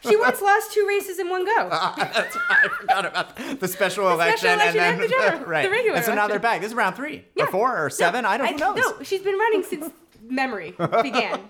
[0.09, 1.68] she once lost two races in one go.
[1.97, 5.62] That's I forgot about the special election, election and and the then general- right.
[5.62, 6.30] the regular and so now election.
[6.33, 6.61] they're back.
[6.61, 7.45] This is round three Yeah.
[7.45, 8.24] or four or seven.
[8.24, 8.74] I don't know.
[8.74, 9.91] No, she's been running since
[10.28, 11.41] memory began.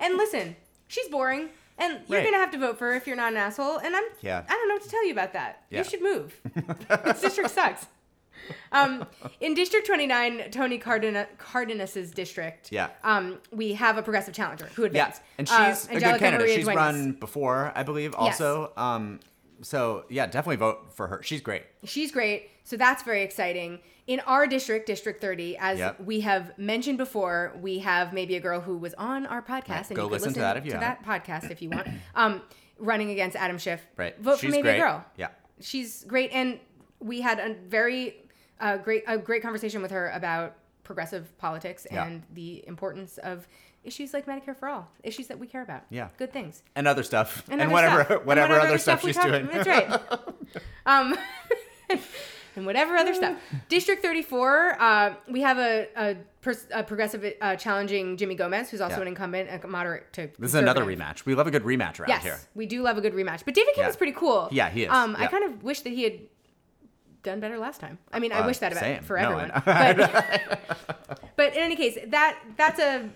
[0.00, 0.54] And listen,
[0.88, 1.48] she's boring.
[1.78, 2.24] And you're Right.
[2.26, 3.78] gonna have to vote for her if you're not an asshole.
[3.78, 4.42] And I'm Yeah.
[4.48, 5.64] I don't know what to tell you about that.
[5.70, 5.78] Yeah.
[5.78, 6.38] You should move.
[7.04, 7.86] this district sucks.
[8.72, 9.06] Um,
[9.40, 12.88] in District 29, Tony Cardin- Cardenas's district, Yeah.
[13.04, 15.22] um, we have a progressive challenger who Yeah, advanced.
[15.38, 16.40] and Uh, she's a good Angelica candidate.
[16.46, 16.76] Maria She's Duenas.
[16.94, 18.72] run before, I believe, also.
[18.76, 19.20] Um,
[19.60, 21.22] so yeah, definitely vote for her.
[21.22, 21.64] She's great.
[21.84, 22.50] She's great.
[22.64, 23.80] So that's very exciting.
[24.06, 26.00] In our district, District 30, as Yep.
[26.00, 28.40] we have mentioned before, we have Maebe A.
[28.40, 29.86] Girl who was on our podcast, Right.
[29.90, 31.86] and Go you could listen listen to that if you that podcast if you want.
[32.16, 32.42] Um,
[32.78, 33.86] running against Adam Schiff.
[33.96, 34.18] Right.
[34.18, 34.76] Vote She's for Maebe great.
[34.76, 34.80] A.
[34.80, 35.04] Girl.
[35.16, 35.28] Yeah.
[35.60, 36.58] She's great, and
[36.98, 38.16] we had a very
[38.62, 40.54] uh, great a great conversation with her about
[40.84, 42.06] progressive politics Yeah.
[42.06, 43.46] and the importance of
[43.84, 45.82] issues like Medicare for all, issues that we care about.
[45.90, 46.08] Yeah.
[46.16, 46.62] good things.
[46.76, 47.44] And other stuff.
[47.50, 48.18] And, other whatever stuff.
[48.18, 49.46] And whatever other stuff, she's talk- doing.
[49.52, 50.00] That's right.
[50.86, 51.16] um,
[52.56, 53.36] and whatever other stuff.
[53.68, 58.80] District 34, uh, we have a, a, pers- a progressive uh, challenging Jimmy Gomez, who's
[58.80, 59.02] also Yeah.
[59.02, 60.28] an incumbent, a moderate to.
[60.38, 61.24] This is another rematch.
[61.24, 62.38] We love a good rematch around Yes, here.
[62.54, 63.44] we do love a good rematch.
[63.44, 63.88] But David Kim Yeah.
[63.90, 64.48] is pretty cool.
[64.52, 64.90] Yeah, he is.
[64.90, 66.20] Um, I kind of wish that he had
[67.22, 67.98] done better last time.
[68.12, 69.02] I mean, I Uh, wish that about same.
[69.02, 69.62] for No, everyone.
[69.64, 73.08] But, but in any case, that that's a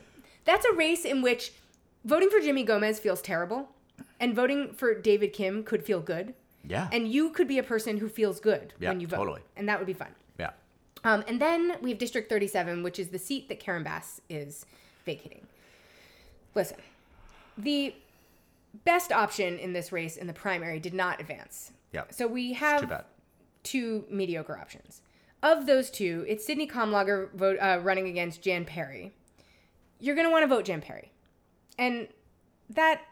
[0.45, 1.53] that's a race in which
[2.05, 3.69] voting for Jimmy Gomez feels terrible,
[4.21, 6.35] and voting for David Kim could feel good.
[6.69, 6.89] Yeah.
[6.93, 9.17] And you could be a person who feels good Yeah, when you vote.
[9.19, 9.43] totally.
[9.57, 10.09] And that would be fun.
[10.39, 10.51] yeah.
[11.05, 14.67] Um, and then we have District 37, which is the seat that Karen Bass is
[15.05, 15.47] vacating.
[16.57, 16.79] Listen,
[17.57, 17.95] the
[18.85, 21.71] best option in this race in the primary did not advance.
[21.93, 22.03] Yeah.
[22.11, 23.05] So we Too have bad.
[23.67, 25.03] Two mediocre options.
[25.43, 29.13] Of those two, it's Sydney Kamlager vote, uh, running against Jan Perry.
[29.99, 31.11] You're going to want to vote Jan Perry.
[31.79, 32.07] And
[32.71, 33.03] that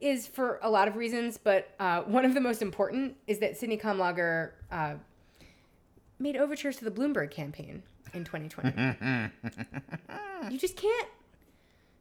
[0.00, 3.58] is for a lot of reasons, but uh, one of the most important is that
[3.58, 4.94] Sydney Kamlager uh,
[6.18, 7.82] made overtures to the Bloomberg campaign
[8.14, 9.30] in 2020.
[10.50, 11.08] you just can't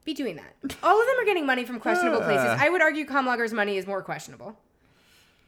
[0.05, 0.77] be doing that.
[0.81, 2.45] All of them are getting money from questionable places.
[2.45, 2.57] Uh.
[2.59, 4.57] I would argue Kamlager's money is more questionable,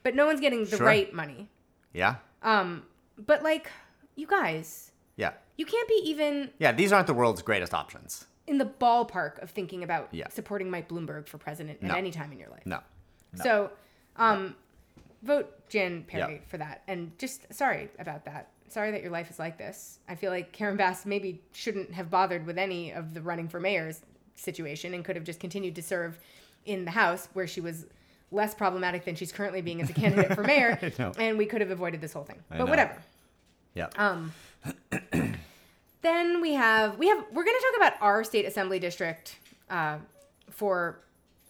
[0.03, 0.85] but no one's getting the Sure.
[0.85, 1.49] right money.
[1.93, 2.15] Yeah.
[2.41, 2.83] Um,
[3.17, 3.69] but like,
[4.15, 5.33] you guys, Yeah.
[5.57, 6.71] you can't be even Yeah.
[6.71, 8.25] These aren't the world's greatest options.
[8.47, 10.27] in the ballpark of thinking about Yeah.
[10.29, 11.91] supporting Mike Bloomberg for president No.
[11.91, 12.65] at any time in your life.
[12.65, 12.79] No.
[13.35, 13.69] So,
[14.15, 14.55] um,
[15.21, 16.47] vote Jan Perry Yep.
[16.47, 16.81] for that.
[16.87, 18.49] And just sorry about that.
[18.67, 19.99] Sorry that your life is like this.
[20.07, 23.59] I feel like Karen Bass maybe shouldn't have bothered with any of the running for
[23.59, 24.01] mayor's
[24.35, 26.17] situation and could have just continued to serve
[26.65, 27.85] in the House where she was
[28.31, 30.79] less problematic than she's currently being as a candidate for mayor.
[31.17, 32.39] And we could have avoided this whole thing.
[32.51, 32.69] I but know.
[32.69, 33.01] whatever.
[33.73, 33.87] Yeah.
[33.97, 34.33] Um,
[36.01, 39.37] then we have we have we're going to talk about our state assembly district
[39.69, 39.97] uh,
[40.49, 40.99] for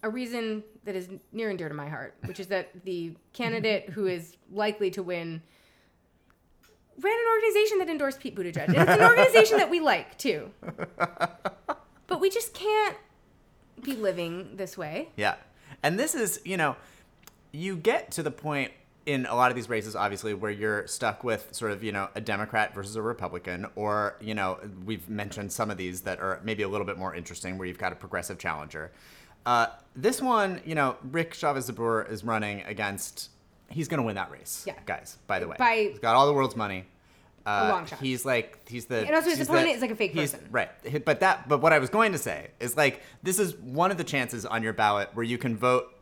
[0.04, 3.90] a reason that is near and dear to my heart, which is that the candidate
[3.90, 5.42] who is likely to win
[7.02, 8.68] ran an organization that endorsed Pete Buttigieg.
[8.68, 10.50] And it's an organization that we like too,
[12.08, 12.98] but we just can't
[13.82, 15.10] be living this way.
[15.16, 15.36] Yeah.
[15.84, 16.76] And this is, you know,
[17.52, 18.72] you get to the point
[19.06, 22.10] in a lot of these races, obviously, where you're stuck with sort of, you know,
[22.14, 26.40] a Democrat versus a Republican, or, you know, we've mentioned some of these that are
[26.44, 28.92] maybe a little bit more interesting where you've got a progressive challenger.
[29.46, 33.30] Uh, this one, you know, Rick Chavez Zbur is running against,
[33.70, 34.64] he's going to win that race.
[34.68, 34.74] Yeah.
[34.86, 35.56] Guys, by the way.
[35.58, 36.86] By- he's got all the world's money.
[37.50, 38.00] Uh, long shot.
[38.00, 40.48] He's like he's the And also his opponent the- is like a fake he's- person.
[40.52, 40.70] Right.
[41.06, 43.98] But that but what I was going to say is like this is one of
[43.98, 45.94] the chances on your ballot where you can vote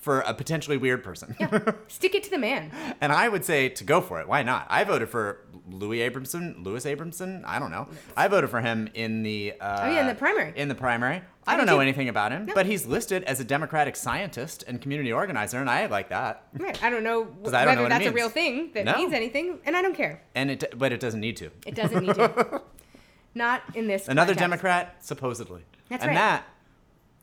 [0.00, 1.36] for a potentially weird person.
[1.38, 1.72] Yeah.
[1.88, 2.70] Stick it to the man.
[3.00, 4.26] and I would say to go for it.
[4.28, 4.66] Why not?
[4.70, 5.40] I voted for
[5.70, 7.44] Louis Abramson, Louis Abramson.
[7.44, 7.86] I don't know.
[8.16, 9.54] I voted for him in the.
[9.60, 10.52] Uh, Oh, yeah, in the primary.
[10.56, 11.22] In the primary.
[11.46, 11.80] I I don't know too.
[11.82, 15.86] anything about him, but he's listed as a Democratic scientist and community organizer, and I
[15.86, 16.44] like that.
[16.54, 16.80] Right.
[16.82, 18.96] I don't know wh- I don't whether it that's a real thing that No.
[18.96, 20.22] means anything, and I don't care.
[20.34, 21.50] And it, but it doesn't need to.
[21.66, 22.62] It doesn't need to.
[23.34, 24.08] Not in this.
[24.08, 24.38] Another context.
[24.40, 25.62] Democrat, supposedly.
[25.88, 26.14] That's and right.
[26.16, 26.44] that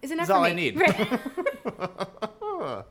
[0.02, 0.78] is enough is all I need.
[0.80, 1.20] Right.
[2.60, 2.86] But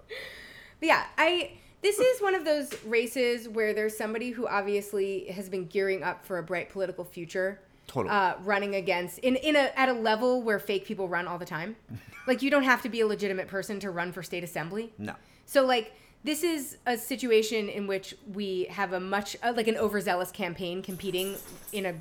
[0.81, 1.53] yeah, I
[1.83, 6.25] this is one of those races where there's somebody who obviously has been gearing up
[6.25, 7.61] for a bright political future.
[7.87, 8.13] Totally.
[8.13, 11.47] Uh, running against in in a at a level where fake people run all the
[11.47, 11.77] time.
[12.27, 14.93] like you don't have to be a legitimate person to run for state assembly.
[14.99, 15.15] no.
[15.47, 15.93] So like
[16.25, 20.83] this is a situation in which we have a much uh, like an overzealous campaign
[20.83, 21.37] competing
[21.73, 21.95] in a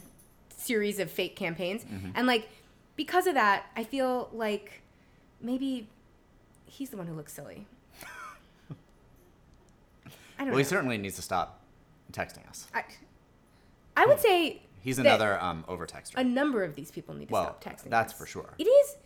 [0.58, 2.10] series of fake campaigns, Mm-hmm.
[2.16, 2.50] and like
[2.96, 4.82] because of that, I feel like
[5.40, 5.88] maybe
[6.76, 7.66] he's the one who looks silly.
[10.38, 10.52] I don't know.
[10.52, 11.62] Well, he certainly needs to stop
[12.12, 12.68] texting us.
[12.74, 12.84] I,
[13.96, 16.14] I would say He's another um, overtexter.
[16.18, 17.90] A number of these people need to Well, stop texting.
[17.90, 18.20] that's us.
[18.20, 18.54] for sure.
[18.60, 18.98] It is.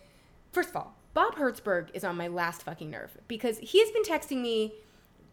[0.52, 4.04] First of all, Bob Hertzberg is on my last fucking nerve because he has been
[4.04, 4.74] texting me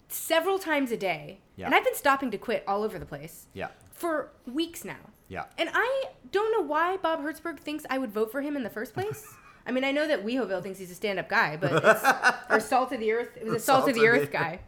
[0.09, 1.67] several times a day, Yeah.
[1.67, 3.69] and I've been stopping to quit all over the place yeah.
[3.91, 5.11] for weeks now.
[5.29, 5.47] Yeah.
[5.59, 8.71] And I don't know why Bob Hertzberg thinks I would vote for him in the
[8.71, 9.35] first place.
[9.67, 12.93] I mean, I know that WeHoville thinks he's a stand-up guy, but it's, or salt
[12.93, 13.31] of the earth.
[13.37, 14.61] It was a salt, of the earth guy.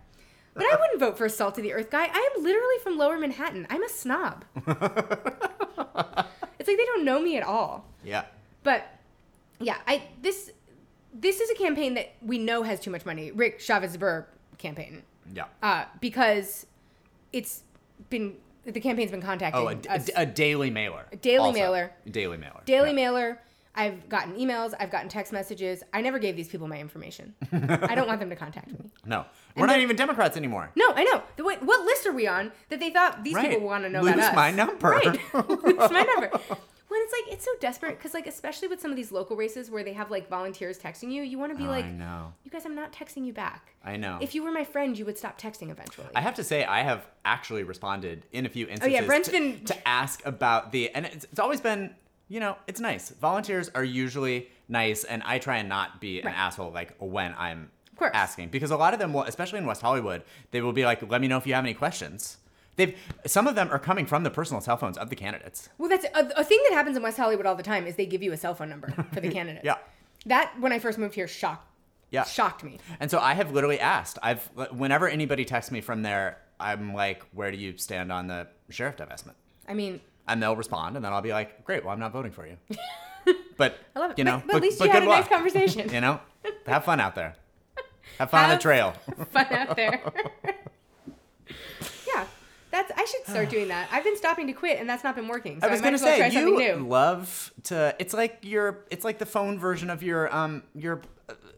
[0.54, 2.06] But I wouldn't vote for a salt of the earth guy.
[2.12, 3.66] I am literally from Lower Manhattan.
[3.70, 4.44] I'm a snob.
[4.66, 4.66] it's
[6.68, 7.84] like they don't know me at all.
[8.04, 8.24] Yeah.
[8.64, 8.86] But
[9.60, 10.50] yeah, I this
[11.14, 13.30] this is a campaign that we know has too much money.
[13.30, 14.24] Rick Chavez Zbur
[14.58, 15.44] campaign, Yeah.
[15.62, 16.66] uh, because
[17.32, 17.62] it's
[18.10, 18.34] been
[18.64, 21.06] the campaign's been contacting Oh, a, a, a daily mailer.
[21.12, 21.58] A daily also.
[21.58, 21.92] mailer.
[22.10, 22.60] Daily mailer.
[22.66, 22.94] Daily Yeah.
[22.96, 23.40] mailer.
[23.78, 24.74] I've gotten emails.
[24.78, 25.82] I've gotten text messages.
[25.94, 27.34] I never gave these people my information.
[27.52, 28.78] I don't want them to contact me.
[29.06, 29.24] No.
[29.56, 30.70] We're not even Democrats anymore.
[30.76, 31.22] No, I know.
[31.36, 33.48] The, wait, what list are we on that they thought these Right.
[33.50, 34.36] people want to know Lose about us?
[34.36, 34.88] my number.
[34.90, 35.04] Right.
[35.48, 36.28] Lose my number.
[36.88, 39.70] When it's like it's so desperate because like especially with some of these local races
[39.70, 42.32] where they have like volunteers texting you, you want to be Oh, like, I know.
[42.44, 43.74] you guys, I'm not texting you back.
[43.84, 44.18] I know.
[44.20, 46.06] If you were my friend, you would stop texting eventually.
[46.14, 49.28] I have to say, I have actually responded in a few instances Oh, yeah, Brent's
[49.28, 51.94] to, been- to ask about the, and it's, it's always been,
[52.28, 53.10] you know, it's nice.
[53.10, 57.70] Volunteers are usually nice, and I try and not be an asshole like when I'm
[58.00, 60.22] asking because a lot of them, will, especially in West Hollywood,
[60.52, 62.38] they will be like, "Let me know if you have any questions."
[62.76, 65.68] They've some of them are coming from the personal cell phones of the candidates.
[65.78, 68.06] well, that's a, a thing that happens in West Hollywood all the time is they
[68.06, 69.64] give you a cell phone number for the candidates.
[69.64, 69.78] Yeah.
[70.26, 71.66] That when I first moved here shocked
[72.10, 72.22] Yeah.
[72.24, 72.78] shocked me.
[73.00, 74.18] And so I have literally asked.
[74.22, 78.46] I've whenever anybody texts me from there, I'm like, "Where do you stand on the
[78.70, 79.34] sheriff divestment?"
[79.68, 82.32] I mean, and they'll respond, and then I'll be like, "Great, well, I'm not voting
[82.32, 82.56] for you."
[83.58, 84.18] But I love it.
[84.18, 85.90] you know, but, but at least you had a nice conversation.
[85.92, 86.20] You know,
[86.66, 87.34] have fun out there.
[88.18, 88.94] Have fun on the Have trail.
[89.32, 90.00] Fun out there.
[92.06, 92.24] yeah.
[92.70, 93.88] That's I should start doing that.
[93.92, 95.60] I've been stopping to quit and that's not been working.
[95.60, 96.88] So I was might gonna as well say try something you new.
[96.88, 97.94] love to.
[97.98, 98.84] It's like your.
[98.90, 101.02] It's like the phone version of your um your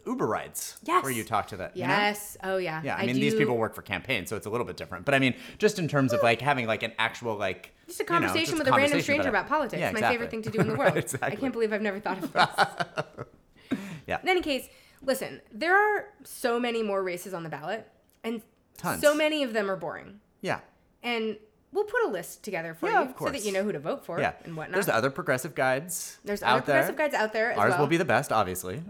[0.06, 0.78] Uber rides.
[0.82, 1.02] Yes.
[1.02, 1.70] Where you talk to the.
[1.74, 1.88] you know?
[1.88, 2.36] Yes.
[2.42, 2.80] Oh yeah.
[2.84, 5.04] Yeah, I mean these people work for campaigns, so it's a little bit different.
[5.04, 8.04] But I mean, just in terms of like having like an actual like Just a
[8.04, 9.80] you know, conversation just with a random stranger about, about politics.
[9.80, 10.96] Yeah, My favorite thing to do in the world.
[10.96, 11.32] exactly.
[11.36, 12.32] I can't believe I've never thought of
[13.70, 13.78] this.
[14.06, 14.18] Yeah.
[14.22, 14.68] In any case,
[15.02, 17.86] listen, there are so many more races on the ballot,
[18.24, 18.42] and
[18.78, 19.00] Tons.
[19.00, 20.20] so many of them are boring.
[20.40, 20.60] Yeah.
[21.02, 21.36] And
[21.72, 23.78] we'll put a list together for Yeah, you of so that you know who to
[23.78, 24.32] vote for Yeah.
[24.44, 24.74] and whatnot.
[24.74, 26.18] There's other progressive guides.
[26.24, 27.08] There's other progressive there.
[27.08, 27.80] guides out there as Ours well.
[27.80, 28.82] will be the best, obviously.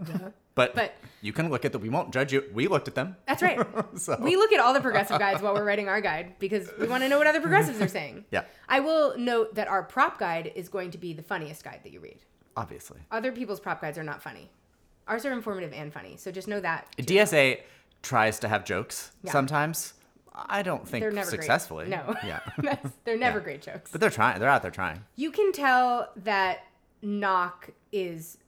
[0.67, 1.83] But, But- you can look at them.
[1.83, 2.45] We won't judge you.
[2.55, 3.17] We looked at them.
[3.27, 3.59] That's right.
[3.99, 6.87] So- We look at all the progressive guides while we're writing our guide because we
[6.87, 8.25] want to know what other progressives are saying.
[8.31, 8.45] Yeah.
[8.69, 11.93] I will note that our prop guide is going to be the funniest guide that
[11.93, 12.19] you read.
[12.57, 12.99] Obviously.
[13.11, 14.51] Other people's prop guides are not funny.
[15.09, 16.17] Ours are informative and funny.
[16.17, 16.87] So just know that.
[16.99, 17.61] DSA
[18.03, 19.33] tries to have jokes Yeah.
[19.33, 19.95] sometimes.
[20.35, 21.87] I don't think They're never successfully.
[21.87, 21.99] Great.
[22.07, 22.15] No.
[22.25, 22.41] Yeah.
[23.05, 23.45] They're never Yeah.
[23.45, 23.91] great jokes.
[23.93, 24.39] but they're trying.
[24.41, 25.05] They're out there trying.
[25.17, 26.65] You can tell that
[27.03, 28.39] knock is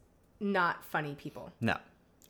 [0.40, 1.52] not funny people.
[1.60, 1.76] No.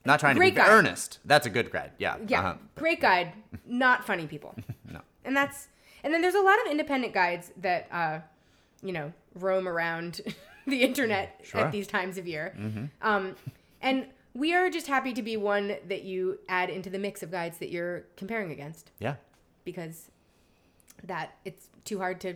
[0.05, 0.71] Not trying Great to be guide.
[0.71, 1.19] earnest.
[1.25, 1.93] That's a good guide.
[1.99, 2.17] Yeah.
[2.27, 2.55] Yeah, Uh-huh.
[2.75, 3.33] great guide,
[3.67, 4.55] not funny people.
[4.93, 5.01] No.
[5.25, 5.69] And that's
[6.05, 8.19] and then there's a lot of independent guides that uh,
[8.83, 10.21] you know roam around
[10.67, 11.61] the internet Sure.
[11.63, 12.55] at these times of year.
[13.01, 13.37] Um,
[13.81, 17.31] and we are just happy to be one that you add into the mix of
[17.31, 19.15] guides that you're comparing against Yeah.
[19.65, 20.11] because
[21.05, 22.35] that it's too hard to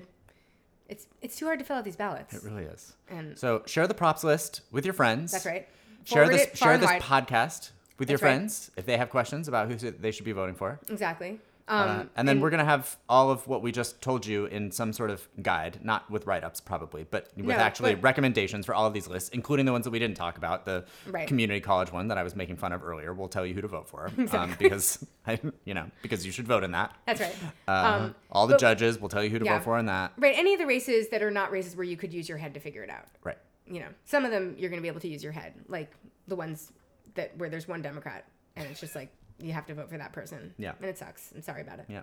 [0.88, 2.32] it's it's too hard to fill out these ballots.
[2.34, 2.94] It really is.
[3.08, 5.32] And So share the props list with your friends.
[5.32, 5.68] that's right.
[6.06, 7.02] Share this share this wide.
[7.02, 8.28] podcast with your That's right.
[8.36, 10.78] friends if they have questions about who they should be voting for.
[10.88, 11.40] Exactly.
[11.68, 14.70] Um, Uh, and then we're gonna have all of what we just told you in
[14.70, 18.72] some sort of guide, not with write-ups probably, but with No, actually but- recommendations for
[18.72, 20.64] all of these lists, including the ones that we didn't talk about.
[20.64, 21.26] The Right.
[21.26, 23.12] community college one that I was making fun of earlier.
[23.12, 26.46] We'll tell you who to vote for, um, because I, you know, because you should
[26.46, 26.94] vote in that.
[27.04, 27.34] That's right.
[27.66, 29.56] Uh, um, all the but- judges will tell you who to yeah.
[29.58, 30.12] vote for in that.
[30.18, 30.38] right.
[30.38, 32.60] Any of the races that are not races where you could use your head to
[32.60, 33.06] figure it out.
[33.24, 33.38] Right.
[33.66, 35.92] You know, some of them you're going to be able to use your head, like
[36.28, 36.72] the ones
[37.14, 39.10] that where there's one Democrat and it's just like
[39.40, 40.54] you have to vote for that person.
[40.58, 40.72] Yeah.
[40.80, 41.32] And it sucks.
[41.34, 41.86] I'm sorry about it.
[41.88, 42.02] Yeah.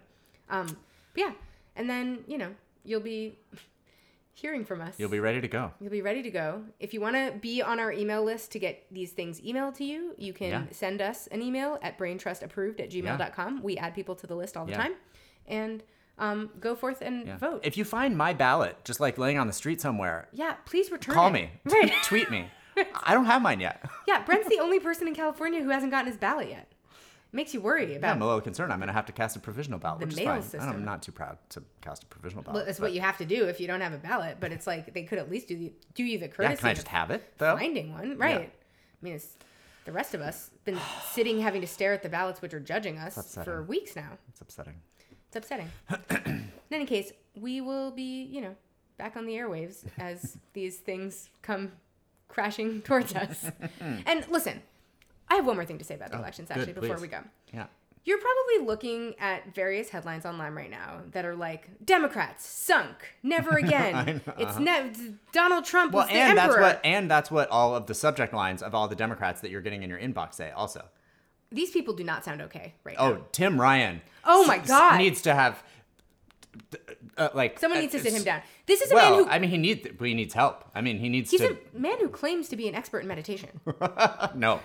[0.49, 1.31] Um, but yeah,
[1.75, 2.53] and then you know
[2.83, 3.37] you'll be
[4.35, 4.95] hearing from us.
[4.99, 5.71] You'll be ready to go.
[5.79, 6.63] You'll be ready to go.
[6.79, 9.83] If you want to be on our email list to get these things emailed to
[9.85, 10.63] you, you can Yeah.
[10.71, 13.61] send us an email at braintrustapproved at gmail.com.
[13.61, 14.77] We add people to the list all the Yeah.
[14.77, 14.93] time.
[15.47, 15.83] And
[16.17, 17.37] um, go forth and Yeah.
[17.37, 17.61] vote.
[17.63, 21.15] If you find my ballot just like laying on the street somewhere, yeah, please return
[21.15, 21.33] call it.
[21.33, 21.49] me.
[21.65, 21.91] Right.
[22.03, 22.47] Tweet me.
[23.03, 23.83] I don't have mine yet.
[24.07, 26.67] yeah, Brent's the only person in California who hasn't gotten his ballot yet.
[27.31, 28.71] Makes you worry Yeah, about I'm a little concerned.
[28.71, 30.49] I'm going to have to cast a provisional ballot, The which mail is fine.
[30.51, 30.69] system.
[30.69, 32.55] I'm not too proud to cast a provisional ballot.
[32.57, 34.37] well, that's but- what you have to do if you don't have a ballot.
[34.39, 36.67] But it's like they could at least do the, do you the Yeah, courtesy can
[36.67, 37.57] I of just have it though?
[37.57, 38.41] finding one, right?
[38.41, 38.49] I
[39.01, 39.35] mean, it's
[39.85, 40.79] the rest of us been
[41.11, 44.17] sitting having to stare at the ballots which are judging us for weeks now.
[44.29, 44.75] It's upsetting.
[45.35, 45.71] It's upsetting.
[46.25, 48.55] In any case, we will be, you know,
[48.99, 51.71] back on the airwaves as these things come
[52.27, 53.49] crashing towards us.
[54.05, 54.61] and listen,
[55.29, 56.97] I have one more thing to say about the oh, elections Oh, good, actually before
[56.97, 57.01] please.
[57.01, 57.19] we go.
[57.51, 57.65] Yeah.
[58.05, 63.51] You're probably looking at various headlines online right now that are like Democrats sunk, never
[63.57, 64.21] again.
[64.37, 64.59] It's uh-huh.
[64.59, 66.61] ne- Donald Trump Well, was the and emperor.
[66.61, 69.49] that's what and that's what all of the subject lines of all the Democrats that
[69.49, 70.85] you're getting in your inbox say also.
[71.53, 73.05] These people do not sound okay right now.
[73.05, 74.01] Oh, Tim Ryan.
[74.25, 74.97] Oh my God.
[74.97, 75.63] Needs to have
[77.17, 78.41] uh, like Someone uh, needs to sit him down.
[78.65, 80.65] This is a Well, man who I mean, he needs he needs help.
[80.73, 83.07] I mean, he needs he's to a man who claims to be an expert in
[83.07, 83.61] meditation.
[84.35, 84.59] no.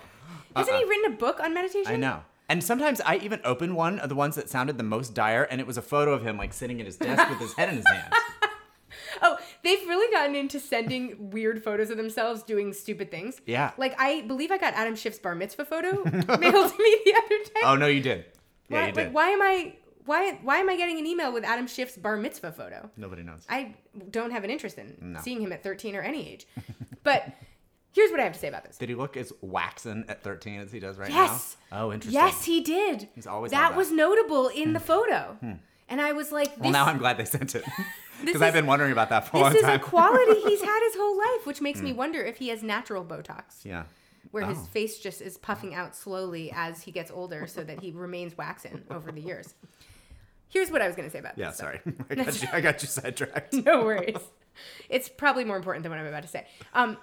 [0.55, 1.87] Hasn't he written a book on meditation?
[1.87, 1.93] Uh-uh.
[1.93, 2.21] I know.
[2.49, 5.61] And sometimes I even opened one of the ones that sounded the most dire, and
[5.61, 7.75] it was a photo of him like sitting at his desk with his head in
[7.75, 8.11] his hands.
[9.21, 13.39] Oh, they've really gotten into sending weird photos of themselves doing stupid things.
[13.45, 13.71] Yeah.
[13.77, 17.43] Like I believe I got Adam Schiff's bar mitzvah photo mailed to me the other
[17.43, 17.61] day.
[17.63, 18.25] Oh no, you did.
[18.69, 19.03] Yeah, why, you did.
[19.05, 22.17] Like, why am I why why am I getting an email with Adam Schiff's bar
[22.17, 22.89] mitzvah photo?
[22.97, 23.45] Nobody knows.
[23.49, 23.75] I
[24.09, 25.19] don't have an interest in No.
[25.21, 26.47] seeing him at 13 or any age.
[27.01, 27.31] But
[27.93, 28.77] here's what I have to say about this.
[28.77, 31.15] Did he look as waxen at 13 as he does right Yes.
[31.15, 31.23] now?
[31.33, 31.57] Yes.
[31.71, 32.21] Oh, interesting.
[32.21, 33.07] Yes, he did.
[33.15, 33.77] He's always that that.
[33.77, 34.85] was notable in the hmm.
[34.85, 35.37] photo.
[35.39, 35.51] Hmm.
[35.89, 37.65] And I was like, this, Well, now I'm glad they sent it
[38.23, 39.61] because I've been wondering about that for a long time.
[39.61, 42.49] this is a quality he's had his whole life, which makes me wonder if he
[42.49, 43.63] has natural Botox.
[43.65, 43.83] yeah.
[44.31, 44.61] where his Oh.
[44.71, 48.83] face just is puffing out slowly as he gets older so that he remains waxen
[48.91, 49.55] over the years.
[50.47, 51.41] Here's what I was going to say about this.
[51.43, 51.51] Yeah.
[51.51, 51.79] Sorry,
[52.09, 52.47] I got you.
[52.53, 53.53] I got you sidetracked.
[53.53, 54.17] No worries.
[54.89, 56.45] It's probably more important than what I'm about to say.
[56.73, 56.97] Um,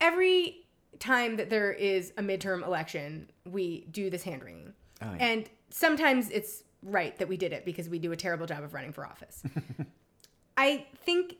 [0.00, 0.64] every
[0.98, 4.72] time that there is a midterm election, we do this hand wringing.
[5.02, 5.16] Oh, yeah.
[5.24, 8.74] And sometimes it's right that we did it because we do a terrible job of
[8.74, 9.42] running for office.
[10.56, 11.36] I think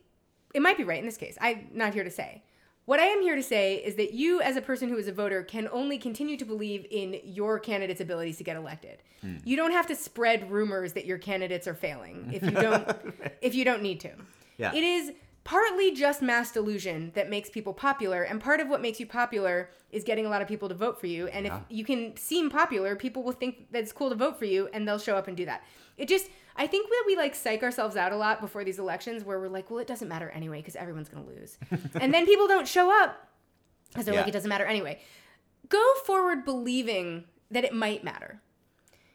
[0.54, 1.36] it might be right in this case.
[1.40, 2.42] I'm not here to say.
[2.84, 5.12] What I am here to say is that you, as a person who is a
[5.12, 9.02] voter, can only continue to believe in your candidate's abilities to get elected.
[9.20, 9.36] Hmm.
[9.44, 12.90] You don't have to spread rumors that your candidates are failing if you don't
[13.40, 14.10] if you don't need to.
[14.58, 14.74] Yeah.
[14.74, 15.12] It is
[15.44, 19.70] partly just mass delusion that makes people popular, and part of what makes you popular
[19.90, 21.26] is getting a lot of people to vote for you.
[21.28, 24.44] And if you can seem popular, people will think that it's cool to vote for
[24.44, 25.64] you, and they'll show up and do that.
[25.96, 29.24] It just, I think that we like psych ourselves out a lot before these elections,
[29.24, 31.58] where we're like, well, it doesn't matter anyway because everyone's gonna lose,
[32.00, 33.28] and then people don't show up
[33.88, 35.00] because they're like, it doesn't matter anyway.
[35.68, 38.40] Go forward believing that it might matter,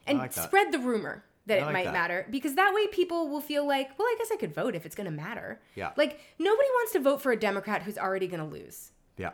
[0.06, 1.93] and like spread the rumor that I it like might that.
[1.93, 4.86] matter because that way people will feel like, well, I guess I could vote if
[4.86, 5.60] it's gonna matter.
[5.76, 5.91] Yeah.
[5.98, 8.91] Like nobody wants to vote for a Democrat who's already gonna lose.
[9.18, 9.32] Yeah.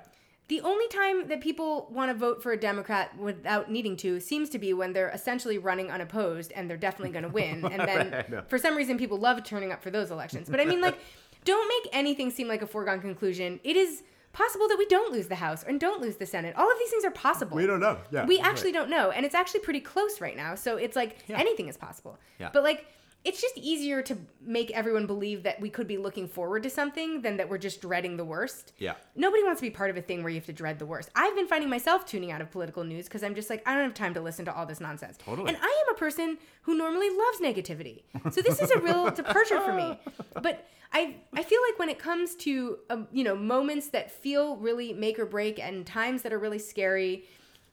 [0.50, 4.50] The only time that people want to vote for a Democrat without needing to seems
[4.50, 7.64] to be when they're essentially running unopposed and they're definitely going to win.
[7.72, 10.50] And then for some reason, people love turning up for those elections.
[10.50, 11.00] But I mean, like,
[11.46, 13.62] don't make anything seem like a foregone conclusion.
[13.64, 14.04] It is
[14.34, 16.56] possible that we don't lose the House and don't lose the Senate.
[16.58, 17.56] All of these things are possible.
[17.56, 17.98] We don't know.
[18.12, 18.26] Yeah.
[18.26, 18.48] We right.
[18.48, 19.12] actually don't know.
[19.12, 20.56] And it's actually pretty close right now.
[20.56, 21.40] So it's like Yeah.
[21.40, 22.18] anything is possible.
[22.40, 22.50] Yeah.
[22.52, 22.86] But like,
[23.26, 27.22] it's just easier to make everyone believe that we could be looking forward to something
[27.22, 28.74] than that we're just dreading the worst.
[28.78, 28.96] Yeah.
[29.16, 31.10] Nobody wants to be part of a thing where you have to dread the worst.
[31.16, 33.84] I've been finding myself tuning out of political news because I'm just like, I don't
[33.84, 35.18] have time to listen to all this nonsense.
[35.18, 35.48] Totally.
[35.48, 38.04] And I am a person who normally loves negativity.
[38.32, 39.98] So this is a real departure for me.
[40.42, 44.58] But I, I feel like when it comes to, um, you know, moments that feel
[44.58, 47.24] really make or break and times that are really scary,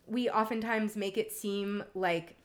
[0.07, 2.37] we oftentimes make it seem like,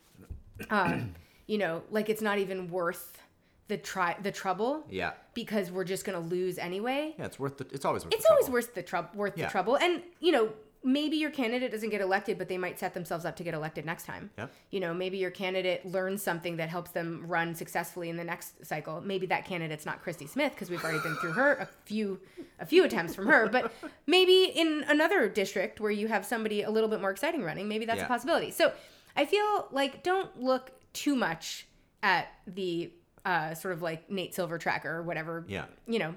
[0.71, 0.99] uh,
[1.47, 3.19] you know, like it's not even worth
[3.67, 5.13] the try the trouble Yeah.
[5.33, 7.25] because we're just gonna lose anyway Yeah.
[7.25, 7.57] It's worth.
[7.57, 8.13] The, it's always worth.
[8.13, 8.53] it's the always trouble.
[8.53, 9.45] worth the trouble worth Yeah.
[9.45, 10.49] the trouble and you know
[10.83, 13.87] maybe your candidate doesn't get elected, but they might set themselves up to get elected
[13.87, 14.29] next time.
[14.37, 14.51] Yep.
[14.69, 18.63] You know, maybe your candidate learns something that helps them run successfully in the next
[18.63, 19.01] cycle.
[19.01, 22.19] Maybe that candidate's not Christy Smith because we've already been through her a few
[22.59, 23.73] a few attempts from her, but
[24.05, 27.85] maybe in another district where you have somebody a little bit more exciting running, maybe
[27.85, 28.05] that's Yeah.
[28.05, 28.51] a possibility.
[28.51, 28.71] So,
[29.17, 31.67] I feel like don't look too much
[32.01, 32.91] at the
[33.23, 35.45] uh, sort of like Nate Silver tracker or whatever.
[35.47, 35.65] Yeah.
[35.87, 36.15] You know,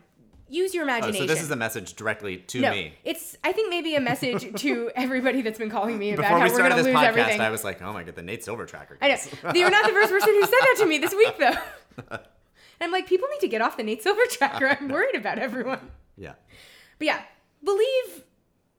[0.49, 1.27] use your Oh, imagination.
[1.29, 2.95] so this is a message directly to no, me.
[3.05, 6.45] it's I think maybe a message to everybody that's been calling me about Before how
[6.45, 7.41] we we're started gonna this lose podcast, everything.
[7.41, 9.15] I was like, "Oh my god, the Nate Silver tracker." I know.
[9.15, 9.55] guys.
[9.55, 12.19] You're not the first person who said that to me this week, though.
[12.81, 14.69] And I'm like, people need to get off the Nate Silver tracker.
[14.69, 15.91] I'm worried about everyone.
[16.17, 16.35] yeah,
[17.01, 17.23] But yeah,
[17.65, 18.23] believe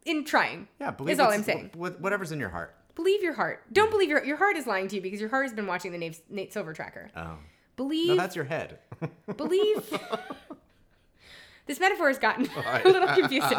[0.05, 0.69] in trying.
[0.79, 0.91] yeah.
[0.91, 1.71] Believe is all I'm saying.
[1.75, 2.73] Whatever's in your heart.
[2.99, 3.63] Believe your heart.
[3.71, 3.91] Don't mm.
[3.91, 5.97] believe your your heart is lying to you because your heart has been watching the
[5.97, 7.09] Nate, Nate Silver tracker.
[7.15, 7.37] Oh,
[7.77, 8.09] Believe.
[8.09, 8.79] no, that's your head.
[9.37, 9.89] believe.
[11.65, 13.57] this metaphor has gotten a little confusing.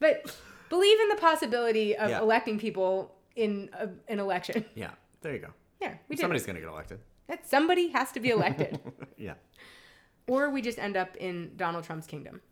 [0.00, 0.36] But
[0.68, 2.20] believe in the possibility of Yeah.
[2.20, 4.66] electing people in a, an election.
[4.74, 4.90] yeah,
[5.22, 5.54] there you go.
[5.80, 6.20] Yeah, we did.
[6.20, 7.00] Somebody's gonna get elected.
[7.26, 8.78] That somebody has to be elected,
[9.16, 9.34] Yeah.
[10.26, 12.42] or we just end up in Donald Trump's kingdom.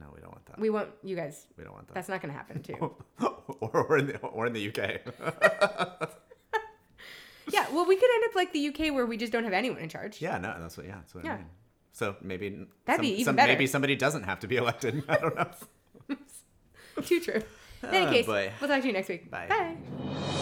[0.00, 0.58] Oh no, we don't want that.
[0.58, 0.90] We won't.
[1.02, 1.94] You guys, We don't want that.
[1.94, 2.94] that's not going to happen too.
[3.60, 4.78] or, or in the or in the UK.
[7.50, 7.66] yeah.
[7.72, 9.88] Well, we could end up like the UK where we just don't have anyone in
[9.88, 10.20] charge.
[10.20, 10.86] yeah, no, that's what.
[10.86, 11.34] Yeah, that's what Yeah.
[11.34, 11.46] I mean.
[11.92, 13.66] So maybe That'd be even Maybe better.
[13.66, 15.02] somebody doesn't have to be elected.
[15.08, 15.48] I don't know.
[17.02, 17.42] Too true.
[17.82, 18.52] In any Oh, case, boy.
[18.60, 19.30] we'll talk to you next week.
[19.30, 19.46] Bye.
[19.48, 20.37] Bye.